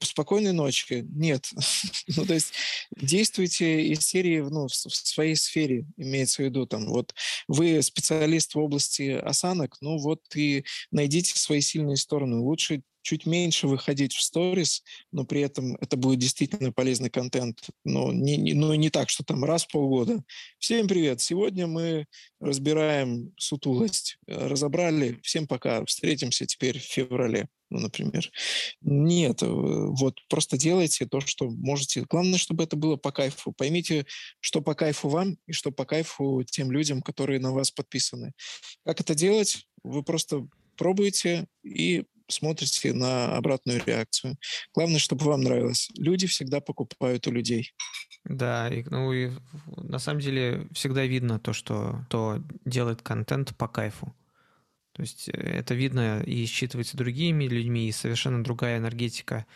спокойной 0.00 0.52
ночи. 0.52 1.04
Нет. 1.10 1.50
ну, 2.16 2.24
то 2.26 2.34
есть 2.34 2.52
действуйте 2.96 3.86
из 3.88 4.00
серии, 4.00 4.40
ну, 4.40 4.68
в, 4.68 4.72
в 4.72 4.94
своей 4.94 5.36
сфере, 5.36 5.86
имеется 5.96 6.42
в 6.42 6.44
виду, 6.44 6.66
там, 6.66 6.86
вот 6.86 7.14
вы 7.48 7.82
специалист 7.82 8.54
в 8.54 8.58
области 8.58 9.10
осанок, 9.10 9.76
ну, 9.80 9.98
вот 9.98 10.20
и 10.34 10.64
найдите 10.90 11.38
свои 11.38 11.60
сильные 11.60 11.96
стороны. 11.96 12.36
Лучше 12.38 12.82
чуть 13.02 13.26
меньше 13.26 13.66
выходить 13.66 14.14
в 14.14 14.22
сторис, 14.22 14.82
но 15.12 15.24
при 15.24 15.40
этом 15.40 15.76
это 15.76 15.96
будет 15.96 16.18
действительно 16.18 16.72
полезный 16.72 17.10
контент. 17.10 17.58
Но 17.84 18.12
не, 18.12 18.36
не, 18.36 18.54
ну, 18.54 18.74
не 18.74 18.90
так, 18.90 19.10
что 19.10 19.24
там 19.24 19.44
раз 19.44 19.64
в 19.64 19.68
полгода. 19.68 20.22
Всем 20.58 20.88
привет! 20.88 21.20
Сегодня 21.20 21.66
мы 21.66 22.06
разбираем 22.40 23.32
сутулость. 23.38 24.18
Разобрали. 24.26 25.18
Всем 25.22 25.46
пока. 25.46 25.84
Встретимся 25.84 26.46
теперь 26.46 26.78
в 26.78 26.82
феврале, 26.82 27.48
ну, 27.70 27.80
например. 27.80 28.30
Нет, 28.80 29.42
э, 29.42 29.46
вот 29.46 30.18
просто 30.28 30.56
делайте 30.56 31.06
то, 31.06 31.20
что 31.20 31.48
можете. 31.50 32.04
Главное, 32.08 32.38
чтобы 32.38 32.64
это 32.64 32.76
было 32.76 32.96
по 32.96 33.12
кайфу. 33.12 33.52
Поймите, 33.52 34.06
что 34.40 34.60
по 34.60 34.74
кайфу 34.74 35.08
вам 35.08 35.38
и 35.46 35.52
что 35.52 35.70
по 35.70 35.84
кайфу 35.84 36.42
тем 36.44 36.70
людям, 36.70 37.02
которые 37.02 37.40
на 37.40 37.52
вас 37.52 37.70
подписаны. 37.70 38.32
Как 38.84 39.00
это 39.00 39.14
делать? 39.14 39.66
Вы 39.82 40.02
просто 40.02 40.46
пробуете 40.76 41.46
и 41.62 42.04
смотрите 42.30 42.92
на 42.92 43.36
обратную 43.36 43.82
реакцию. 43.84 44.36
Главное, 44.74 44.98
чтобы 44.98 45.26
вам 45.26 45.42
нравилось. 45.42 45.90
Люди 45.96 46.26
всегда 46.26 46.60
покупают 46.60 47.26
у 47.26 47.32
людей. 47.32 47.72
Да, 48.24 48.68
и, 48.68 48.84
ну 48.88 49.12
и 49.12 49.30
на 49.76 49.98
самом 49.98 50.20
деле 50.20 50.68
всегда 50.72 51.04
видно 51.04 51.38
то, 51.38 51.52
что 51.52 52.04
то 52.10 52.42
делает 52.64 53.02
контент 53.02 53.56
по 53.56 53.66
кайфу. 53.66 54.14
То 54.92 55.02
есть 55.02 55.28
э, 55.28 55.32
это 55.32 55.74
видно 55.74 56.20
и 56.20 56.44
считывается 56.44 56.96
другими 56.96 57.44
людьми, 57.44 57.88
и 57.88 57.92
совершенно 57.92 58.44
другая 58.44 58.78
энергетика 58.78 59.46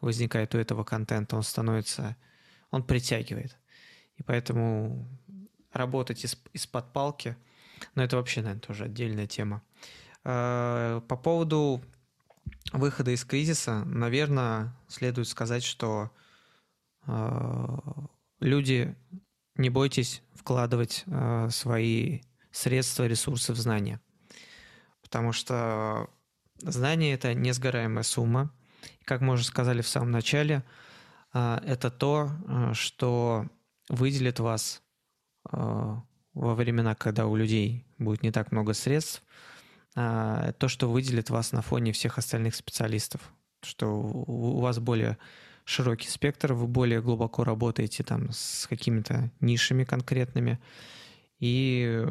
возникает 0.00 0.54
у 0.54 0.58
этого 0.58 0.84
контента. 0.84 1.36
Он 1.36 1.42
становится, 1.42 2.16
он 2.70 2.82
притягивает. 2.82 3.56
И 4.16 4.22
поэтому 4.22 5.08
работать 5.72 6.24
из, 6.24 6.36
из-под 6.52 6.92
палки, 6.92 7.36
но 7.94 8.02
это 8.02 8.16
вообще, 8.16 8.42
наверное, 8.42 8.60
тоже 8.60 8.84
отдельная 8.84 9.26
тема. 9.26 9.62
Э, 10.24 11.00
по 11.08 11.16
поводу 11.16 11.82
выхода 12.72 13.10
из 13.10 13.24
кризиса, 13.24 13.84
наверное, 13.84 14.76
следует 14.88 15.28
сказать, 15.28 15.64
что 15.64 16.10
э, 17.06 17.78
люди, 18.40 18.96
не 19.56 19.70
бойтесь 19.70 20.22
вкладывать 20.34 21.04
э, 21.06 21.48
свои 21.50 22.20
средства, 22.50 23.06
ресурсы 23.06 23.52
в 23.52 23.56
знания. 23.56 24.00
Потому 25.02 25.32
что 25.32 26.08
знание— 26.60 27.14
это 27.14 27.34
несгораемая 27.34 28.04
сумма. 28.04 28.52
Как 29.04 29.20
мы 29.20 29.34
уже 29.34 29.44
сказали 29.44 29.82
в 29.82 29.88
самом 29.88 30.10
начале, 30.10 30.64
э, 31.34 31.58
это 31.66 31.90
то, 31.90 32.30
э, 32.48 32.74
что 32.74 33.46
выделит 33.88 34.38
вас 34.38 34.82
э, 35.52 35.56
во 36.34 36.54
времена, 36.54 36.94
когда 36.94 37.26
у 37.26 37.36
людей 37.36 37.84
будет 37.98 38.22
не 38.22 38.30
так 38.30 38.52
много 38.52 38.72
средств, 38.72 39.22
то, 39.94 40.66
что 40.66 40.90
выделит 40.90 41.30
вас 41.30 41.52
на 41.52 41.62
фоне 41.62 41.92
всех 41.92 42.18
остальных 42.18 42.54
специалистов, 42.54 43.20
что 43.62 43.86
у 43.88 44.60
вас 44.60 44.78
более 44.78 45.18
широкий 45.64 46.08
спектр, 46.08 46.52
вы 46.52 46.66
более 46.66 47.02
глубоко 47.02 47.44
работаете 47.44 48.02
там 48.02 48.30
с 48.32 48.66
какими-то 48.68 49.30
нишами 49.40 49.84
конкретными, 49.84 50.60
и, 51.40 52.04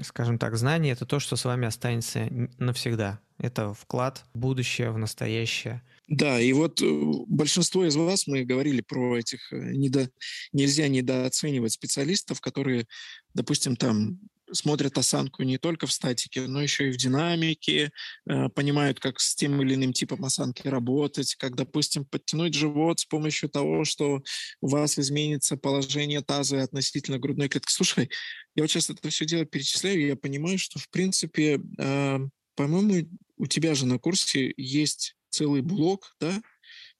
скажем 0.00 0.38
так, 0.38 0.56
знание— 0.56 0.92
это 0.94 1.04
то, 1.04 1.20
что 1.20 1.36
с 1.36 1.44
вами 1.44 1.66
останется 1.66 2.28
навсегда. 2.58 3.20
Это 3.38 3.74
вклад 3.74 4.24
в 4.32 4.38
будущее, 4.38 4.90
в 4.90 4.98
настоящее. 4.98 5.82
Да, 6.08 6.40
и 6.40 6.52
вот 6.52 6.80
э, 6.80 6.86
большинство 7.26 7.84
из 7.84 7.94
вас, 7.96 8.26
мы 8.26 8.44
говорили 8.44 8.80
про 8.80 9.18
этих, 9.18 9.52
э, 9.52 9.72
недо, 9.72 10.08
нельзя 10.52 10.88
недооценивать 10.88 11.72
специалистов, 11.72 12.40
которые, 12.40 12.86
допустим, 13.34 13.76
там 13.76 14.18
смотрят 14.52 14.96
осанку 14.98 15.42
не 15.42 15.58
только 15.58 15.86
в 15.86 15.92
статике, 15.92 16.42
но 16.42 16.62
еще 16.62 16.88
и 16.88 16.92
в 16.92 16.96
динамике, 16.96 17.90
э, 18.26 18.48
понимают, 18.50 19.00
как 19.00 19.20
с 19.20 19.34
тем 19.34 19.60
или 19.62 19.74
иным 19.74 19.92
типом 19.92 20.24
осанки 20.24 20.66
работать, 20.66 21.34
как, 21.36 21.56
допустим, 21.56 22.04
подтянуть 22.04 22.54
живот 22.54 23.00
с 23.00 23.04
помощью 23.04 23.48
того, 23.48 23.84
что 23.84 24.22
у 24.60 24.68
вас 24.68 24.98
изменится 24.98 25.56
положение 25.56 26.22
таза 26.22 26.62
относительно 26.62 27.18
грудной 27.18 27.48
клетки. 27.48 27.72
Слушай, 27.72 28.10
я 28.54 28.62
вот 28.62 28.70
сейчас 28.70 28.90
это 28.90 29.08
все 29.08 29.24
дело 29.24 29.44
перечисляю, 29.44 30.00
и 30.00 30.08
я 30.08 30.16
понимаю, 30.16 30.58
что, 30.58 30.78
в 30.78 30.88
принципе, 30.90 31.60
э, 31.78 32.18
по-моему, 32.54 33.08
у 33.36 33.46
тебя 33.46 33.74
же 33.74 33.86
на 33.86 33.98
курсе 33.98 34.52
есть 34.56 35.16
целый 35.30 35.62
блок, 35.62 36.14
да, 36.20 36.42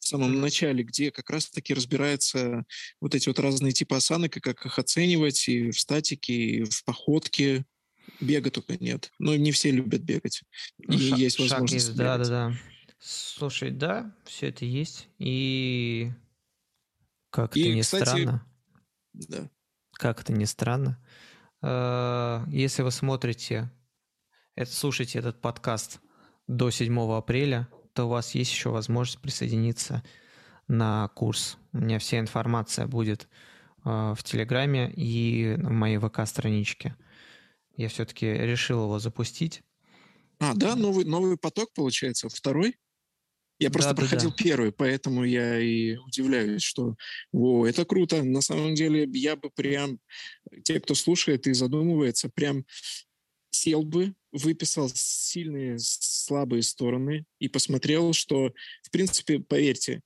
в 0.03 0.07
самом 0.09 0.41
начале, 0.41 0.83
где 0.83 1.13
как 1.13 1.31
раз-таки 1.31 1.73
разбирается 1.75 2.65
вот 3.01 3.15
эти 3.15 3.29
вот 3.29 3.39
разные 3.39 3.73
типы 3.73 3.95
осанок 3.95 4.37
и 4.37 4.41
как 4.41 4.67
их 4.67 4.79
оценивать 4.81 5.49
и 5.49 5.71
в 5.71 5.79
статике, 5.79 6.33
и 6.33 6.65
в 6.65 6.85
походке. 6.85 7.65
Бега 8.21 8.51
только 8.51 8.77
нет. 8.83 9.13
Но 9.21 9.37
не 9.37 9.53
все 9.53 9.71
любят 9.71 10.03
бегать. 10.03 10.43
Ну, 10.79 10.95
и 10.95 11.11
шаг, 11.11 11.19
есть 11.21 11.39
возможность 11.39 11.73
есть, 11.73 11.97
Да, 11.97 12.19
да, 12.19 12.25
да. 12.25 12.53
Слушай, 12.99 13.71
да, 13.71 14.13
все 14.25 14.49
это 14.49 14.65
есть. 14.65 15.07
И 15.21 16.11
как 17.31 17.57
это 17.57 17.69
не 17.69 17.83
кстати, 17.83 18.03
странно. 18.03 18.47
Да. 19.13 19.51
Как 19.93 20.21
это 20.21 20.33
не 20.33 20.47
странно. 20.47 21.01
Э, 21.63 22.45
если 22.49 22.83
вы 22.83 22.91
смотрите, 22.91 23.71
это, 24.57 24.73
слушайте 24.73 25.21
этот 25.21 25.41
подкаст 25.41 26.01
до 26.49 26.71
7 26.71 26.99
апреля, 27.13 27.69
то 27.95 28.05
у 28.05 28.09
вас 28.09 28.35
есть 28.35 28.53
еще 28.53 28.71
возможность 28.71 29.21
присоединиться 29.21 30.03
на 30.69 31.09
курс. 31.09 31.59
У 31.73 31.79
меня 31.79 31.99
вся 31.99 32.19
информация 32.19 32.87
будет 32.87 33.29
э, 33.85 34.15
в 34.17 34.23
Телеграме 34.23 34.93
и 34.95 35.57
в 35.59 35.71
моей 35.71 35.99
ВК-страничке. 35.99 36.97
Я 37.77 37.89
все-таки 37.89 38.27
решил 38.27 38.85
его 38.85 38.99
запустить. 38.99 39.63
А, 40.39 40.55
да, 40.55 40.75
новый, 40.75 41.05
новый 41.05 41.37
поток 41.37 41.73
получается, 41.75 42.29
второй? 42.29 42.77
Я 43.59 43.71
просто 43.71 43.91
да, 43.91 43.97
проходил 43.97 44.31
да, 44.31 44.37
да. 44.37 44.45
первый, 44.45 44.73
поэтому 44.73 45.25
я 45.25 45.61
и 45.61 45.97
удивляюсь, 45.97 46.63
что 46.63 46.97
о, 47.33 47.65
это 47.65 47.85
круто. 47.85 48.25
На 48.25 48.41
самом 48.41 48.75
деле 48.75 49.09
я 49.13 49.37
бы 49.37 49.51
прям, 49.51 50.01
те, 50.65 50.81
кто 50.81 50.95
слушает 50.95 51.47
и 51.47 51.53
задумывается, 51.53 52.29
прям 52.29 52.65
сел 53.53 53.85
бы, 53.85 54.15
выписал 54.33 54.91
сильные, 54.93 55.77
слабые 55.79 56.63
стороны 56.63 57.25
и 57.39 57.49
посмотрел, 57.49 58.13
что, 58.13 58.53
в 58.83 58.91
принципе, 58.91 59.39
поверьте, 59.39 60.03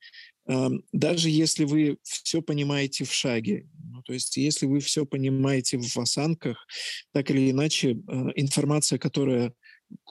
даже 0.92 1.30
если 1.30 1.64
вы 1.64 1.98
все 2.02 2.42
понимаете 2.42 3.04
в 3.04 3.12
шаге, 3.12 3.68
ну, 3.82 4.02
то 4.02 4.12
есть 4.12 4.37
если 4.37 4.66
вы 4.66 4.80
все 4.80 5.06
понимаете 5.06 5.78
в 5.78 5.96
осанках, 5.96 6.66
так 7.12 7.30
или 7.30 7.50
иначе 7.50 7.92
информация, 8.37 8.98
которая 8.98 9.54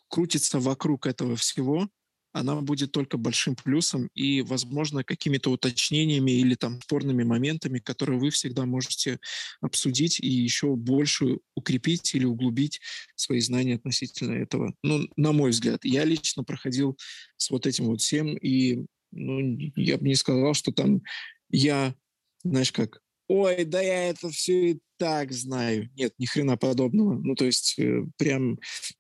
крутится 0.10 0.60
вокруг 0.60 1.06
этого 1.06 1.36
всего, 1.36 1.90
она 2.36 2.60
будет 2.60 2.92
только 2.92 3.18
большим 3.18 3.56
плюсом 3.56 4.10
и, 4.14 4.42
возможно, 4.42 5.06
какими-то 5.06 5.52
уточнениями 5.52 6.32
или 6.32 6.56
там 6.56 6.82
спорными 6.82 7.24
моментами, 7.24 7.80
которые 7.80 8.20
вы 8.20 8.30
всегда 8.30 8.66
можете 8.66 9.20
обсудить 9.62 10.20
и 10.20 10.28
еще 10.28 10.76
больше 10.76 11.38
укрепить 11.56 12.14
или 12.14 12.26
углубить 12.26 12.82
свои 13.16 13.40
знания 13.40 13.76
относительно 13.76 14.34
этого. 14.34 14.76
Ну, 14.84 15.08
на 15.16 15.32
мой 15.32 15.52
взгляд, 15.52 15.86
я 15.86 16.04
лично 16.04 16.44
проходил 16.44 16.98
с 17.38 17.50
вот 17.50 17.66
этим 17.66 17.86
вот 17.86 18.02
всем, 18.02 18.36
и 18.36 18.86
ну, 19.14 19.58
я 19.78 19.98
бы 19.98 20.06
не 20.06 20.16
сказал, 20.16 20.54
что 20.54 20.74
там 20.74 21.04
я, 21.50 21.96
знаешь, 22.44 22.74
как, 22.74 23.00
ой, 23.30 23.64
да 23.64 23.80
я 23.80 24.10
это 24.10 24.30
все 24.30 24.72
и 24.72 24.80
так 24.98 25.32
знаю. 25.32 25.90
Нет, 25.96 26.14
ни 26.18 26.26
хрена 26.26 26.58
подобного. 26.58 27.14
Ну, 27.14 27.36
то 27.36 27.46
есть 27.46 27.80
э, 27.80 28.04
прям 28.18 28.60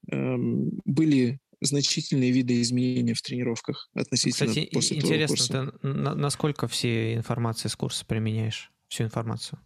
эм, 0.09 0.71
были 0.85 1.39
значительные 1.65 2.31
виды 2.31 2.61
изменений 2.61 3.13
в 3.13 3.21
тренировках 3.21 3.89
относительно 3.93 4.49
Кстати, 4.49 4.69
после 4.73 4.97
интересно, 4.97 5.35
курса. 5.35 5.71
ты 5.81 5.87
на, 5.87 6.15
насколько 6.15 6.67
все 6.67 7.15
информации 7.15 7.67
с 7.67 7.75
курса 7.75 8.05
применяешь? 8.05 8.71
Всю 8.87 9.03
информацию? 9.03 9.59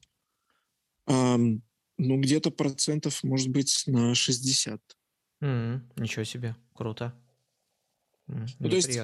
Um, 1.07 1.61
ну, 1.97 2.19
где-то 2.19 2.51
процентов, 2.51 3.23
может 3.23 3.49
быть, 3.49 3.83
на 3.87 4.15
60. 4.15 4.81
Mm, 5.41 5.81
ничего 5.97 6.23
себе, 6.23 6.55
круто. 6.73 7.13
Mm, 8.27 8.47
ну, 8.59 8.69
то 8.69 8.75
есть. 8.75 8.99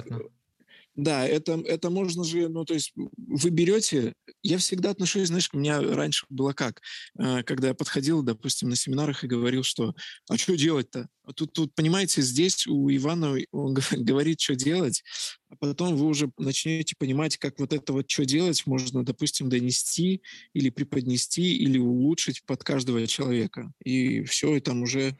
Да, 0.96 1.28
это, 1.28 1.62
это 1.66 1.90
можно 1.90 2.24
же, 2.24 2.48
ну, 2.48 2.64
то 2.64 2.74
есть 2.74 2.94
вы 2.96 3.50
берете, 3.50 4.14
я 4.44 4.58
всегда 4.58 4.92
отношусь, 4.92 5.28
знаешь, 5.28 5.50
у 5.52 5.58
меня 5.58 5.82
раньше 5.82 6.26
было 6.30 6.54
как, 6.54 6.82
э, 7.20 7.44
когда 7.44 7.68
я 7.70 7.74
подходил, 7.74 8.24
допустим, 8.24 8.70
на 8.70 8.78
семинарах 8.78 9.24
и 9.24 9.28
говорил, 9.28 9.64
что, 9.64 9.94
а 10.30 10.38
что 10.38 10.56
делать-то? 10.56 11.10
А 11.26 11.34
тут, 11.34 11.52
тут, 11.54 11.74
понимаете, 11.76 12.22
здесь 12.22 12.66
у 12.68 12.90
Ивана 12.90 13.36
он 13.52 13.74
говорит, 13.92 14.40
что 14.40 14.56
делать, 14.56 15.04
а 15.50 15.56
потом 15.58 15.96
вы 15.96 16.06
уже 16.06 16.32
начнете 16.38 16.96
понимать, 16.98 17.38
как 17.38 17.60
вот 17.60 17.74
это 17.74 17.94
вот 17.94 18.10
что 18.10 18.26
делать 18.26 18.66
можно, 18.66 19.04
допустим, 19.04 19.50
донести 19.50 20.22
или 20.54 20.70
преподнести, 20.70 21.58
или 21.58 21.78
улучшить 21.78 22.44
под 22.46 22.64
каждого 22.64 23.06
человека. 23.08 23.72
И 23.84 24.24
все, 24.24 24.56
и 24.56 24.60
там 24.60 24.84
уже 24.84 25.18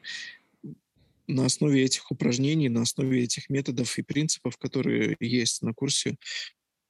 на 1.26 1.46
основе 1.46 1.84
этих 1.84 2.10
упражнений, 2.10 2.68
на 2.68 2.82
основе 2.82 3.22
этих 3.22 3.48
методов 3.50 3.98
и 3.98 4.02
принципов, 4.02 4.56
которые 4.56 5.16
есть 5.20 5.62
на 5.62 5.72
курсе, 5.72 6.16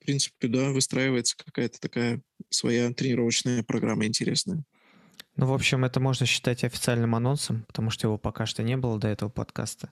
в 0.01 0.05
принципе, 0.05 0.49
да, 0.49 0.71
выстраивается 0.71 1.37
какая-то 1.37 1.81
такая 1.81 2.21
своя 2.51 2.93
тренировочная 2.93 3.63
программа 3.63 4.07
интересная. 4.07 4.63
Ну, 5.37 5.47
в 5.47 5.53
общем, 5.53 5.85
это 5.85 6.01
можно 6.01 6.25
считать 6.25 6.65
официальным 6.65 7.15
анонсом, 7.15 7.65
потому 7.67 7.91
что 7.91 8.07
его 8.07 8.17
пока 8.17 8.47
что 8.47 8.63
не 8.63 8.77
было 8.77 8.99
до 8.99 9.09
этого 9.09 9.29
подкаста. 9.29 9.91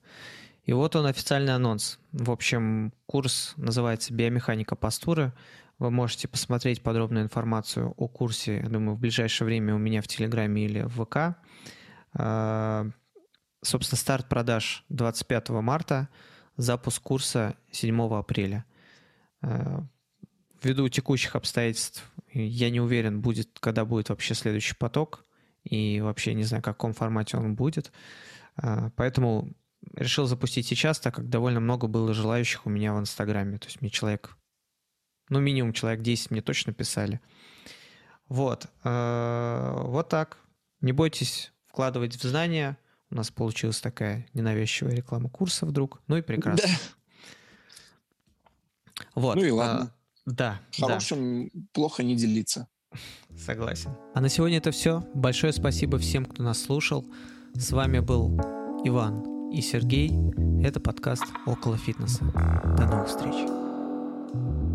И 0.64 0.72
вот 0.72 0.96
он 0.96 1.04
официальный 1.04 1.54
анонс. 1.54 1.98
В 2.12 2.30
общем, 2.30 2.94
курс 3.06 3.52
называется 3.56 4.14
«Биомеханика 4.14 4.76
постуры». 4.76 5.32
Вы 5.78 5.90
можете 5.90 6.28
посмотреть 6.28 6.82
подробную 6.82 7.24
информацию 7.24 7.92
о 7.96 8.08
курсе, 8.08 8.60
я 8.60 8.68
думаю, 8.68 8.96
в 8.96 9.00
ближайшее 9.00 9.46
время 9.46 9.74
у 9.74 9.78
меня 9.78 10.00
в 10.00 10.08
Телеграме 10.08 10.64
или 10.64 10.82
в 10.82 11.04
ВК. 11.04 11.36
Собственно, 13.64 13.98
старт 13.98 14.28
продаж 14.28 14.84
25 14.90 15.48
марта, 15.48 16.10
запуск 16.58 17.02
курса 17.02 17.56
7 17.70 18.14
апреля. 18.14 18.66
Э, 19.40 19.80
ввиду 20.62 20.86
текущих 20.90 21.34
обстоятельств 21.34 22.04
я 22.34 22.68
не 22.68 22.80
уверен, 22.80 23.22
будет, 23.22 23.58
когда 23.60 23.86
будет 23.86 24.10
вообще 24.10 24.34
следующий 24.34 24.74
поток, 24.74 25.24
и 25.62 26.02
вообще 26.02 26.34
не 26.34 26.42
знаю, 26.42 26.60
в 26.60 26.64
каком 26.64 26.92
формате 26.92 27.38
он 27.38 27.54
будет. 27.54 27.90
Э, 28.62 28.90
поэтому 28.96 29.54
решил 29.94 30.26
запустить 30.26 30.66
сейчас, 30.66 31.00
так 31.00 31.14
как 31.14 31.30
довольно 31.30 31.60
много 31.60 31.86
было 31.86 32.12
желающих 32.12 32.66
у 32.66 32.70
меня 32.70 32.92
в 32.92 33.00
Инстаграме. 33.00 33.56
То 33.56 33.68
есть 33.68 33.80
мне 33.80 33.88
человек, 33.88 34.36
ну 35.30 35.40
минимум 35.40 35.72
человек 35.72 36.02
10 36.02 36.30
мне 36.30 36.42
точно 36.42 36.74
писали. 36.74 37.18
Вот. 38.28 38.66
Э, 38.84 39.72
вот 39.84 40.10
так. 40.10 40.36
Не 40.82 40.92
бойтесь 40.92 41.50
вкладывать 41.66 42.16
в 42.16 42.22
знания, 42.28 42.76
у 43.14 43.16
нас 43.16 43.30
получилась 43.30 43.80
такая 43.80 44.26
ненавязчивая 44.34 44.92
реклама 44.92 45.30
курса 45.30 45.64
вдруг. 45.66 46.02
Ну 46.08 46.16
и 46.16 46.22
прекрасно. 46.22 46.68
Да. 48.96 49.04
Вот. 49.14 49.36
Ну 49.36 49.44
и 49.44 49.50
ладно. 49.50 49.92
А, 50.26 50.30
да. 50.30 50.60
Хорошим 50.76 51.48
да. 51.54 51.60
плохо 51.72 52.02
не 52.02 52.16
делиться. 52.16 52.66
Согласен. 53.36 53.92
А 54.14 54.20
на 54.20 54.28
сегодня 54.28 54.58
это 54.58 54.72
все. 54.72 55.04
Большое 55.14 55.52
спасибо 55.52 55.98
всем, 55.98 56.24
кто 56.24 56.42
нас 56.42 56.60
слушал. 56.60 57.06
С 57.54 57.70
вами 57.70 58.00
был 58.00 58.36
Иван 58.84 59.50
и 59.52 59.60
Сергей. 59.60 60.10
Это 60.64 60.80
подкаст 60.80 61.24
«Около 61.46 61.78
фитнеса». 61.78 62.24
До 62.76 62.86
новых 62.86 63.08
встреч. 63.08 64.73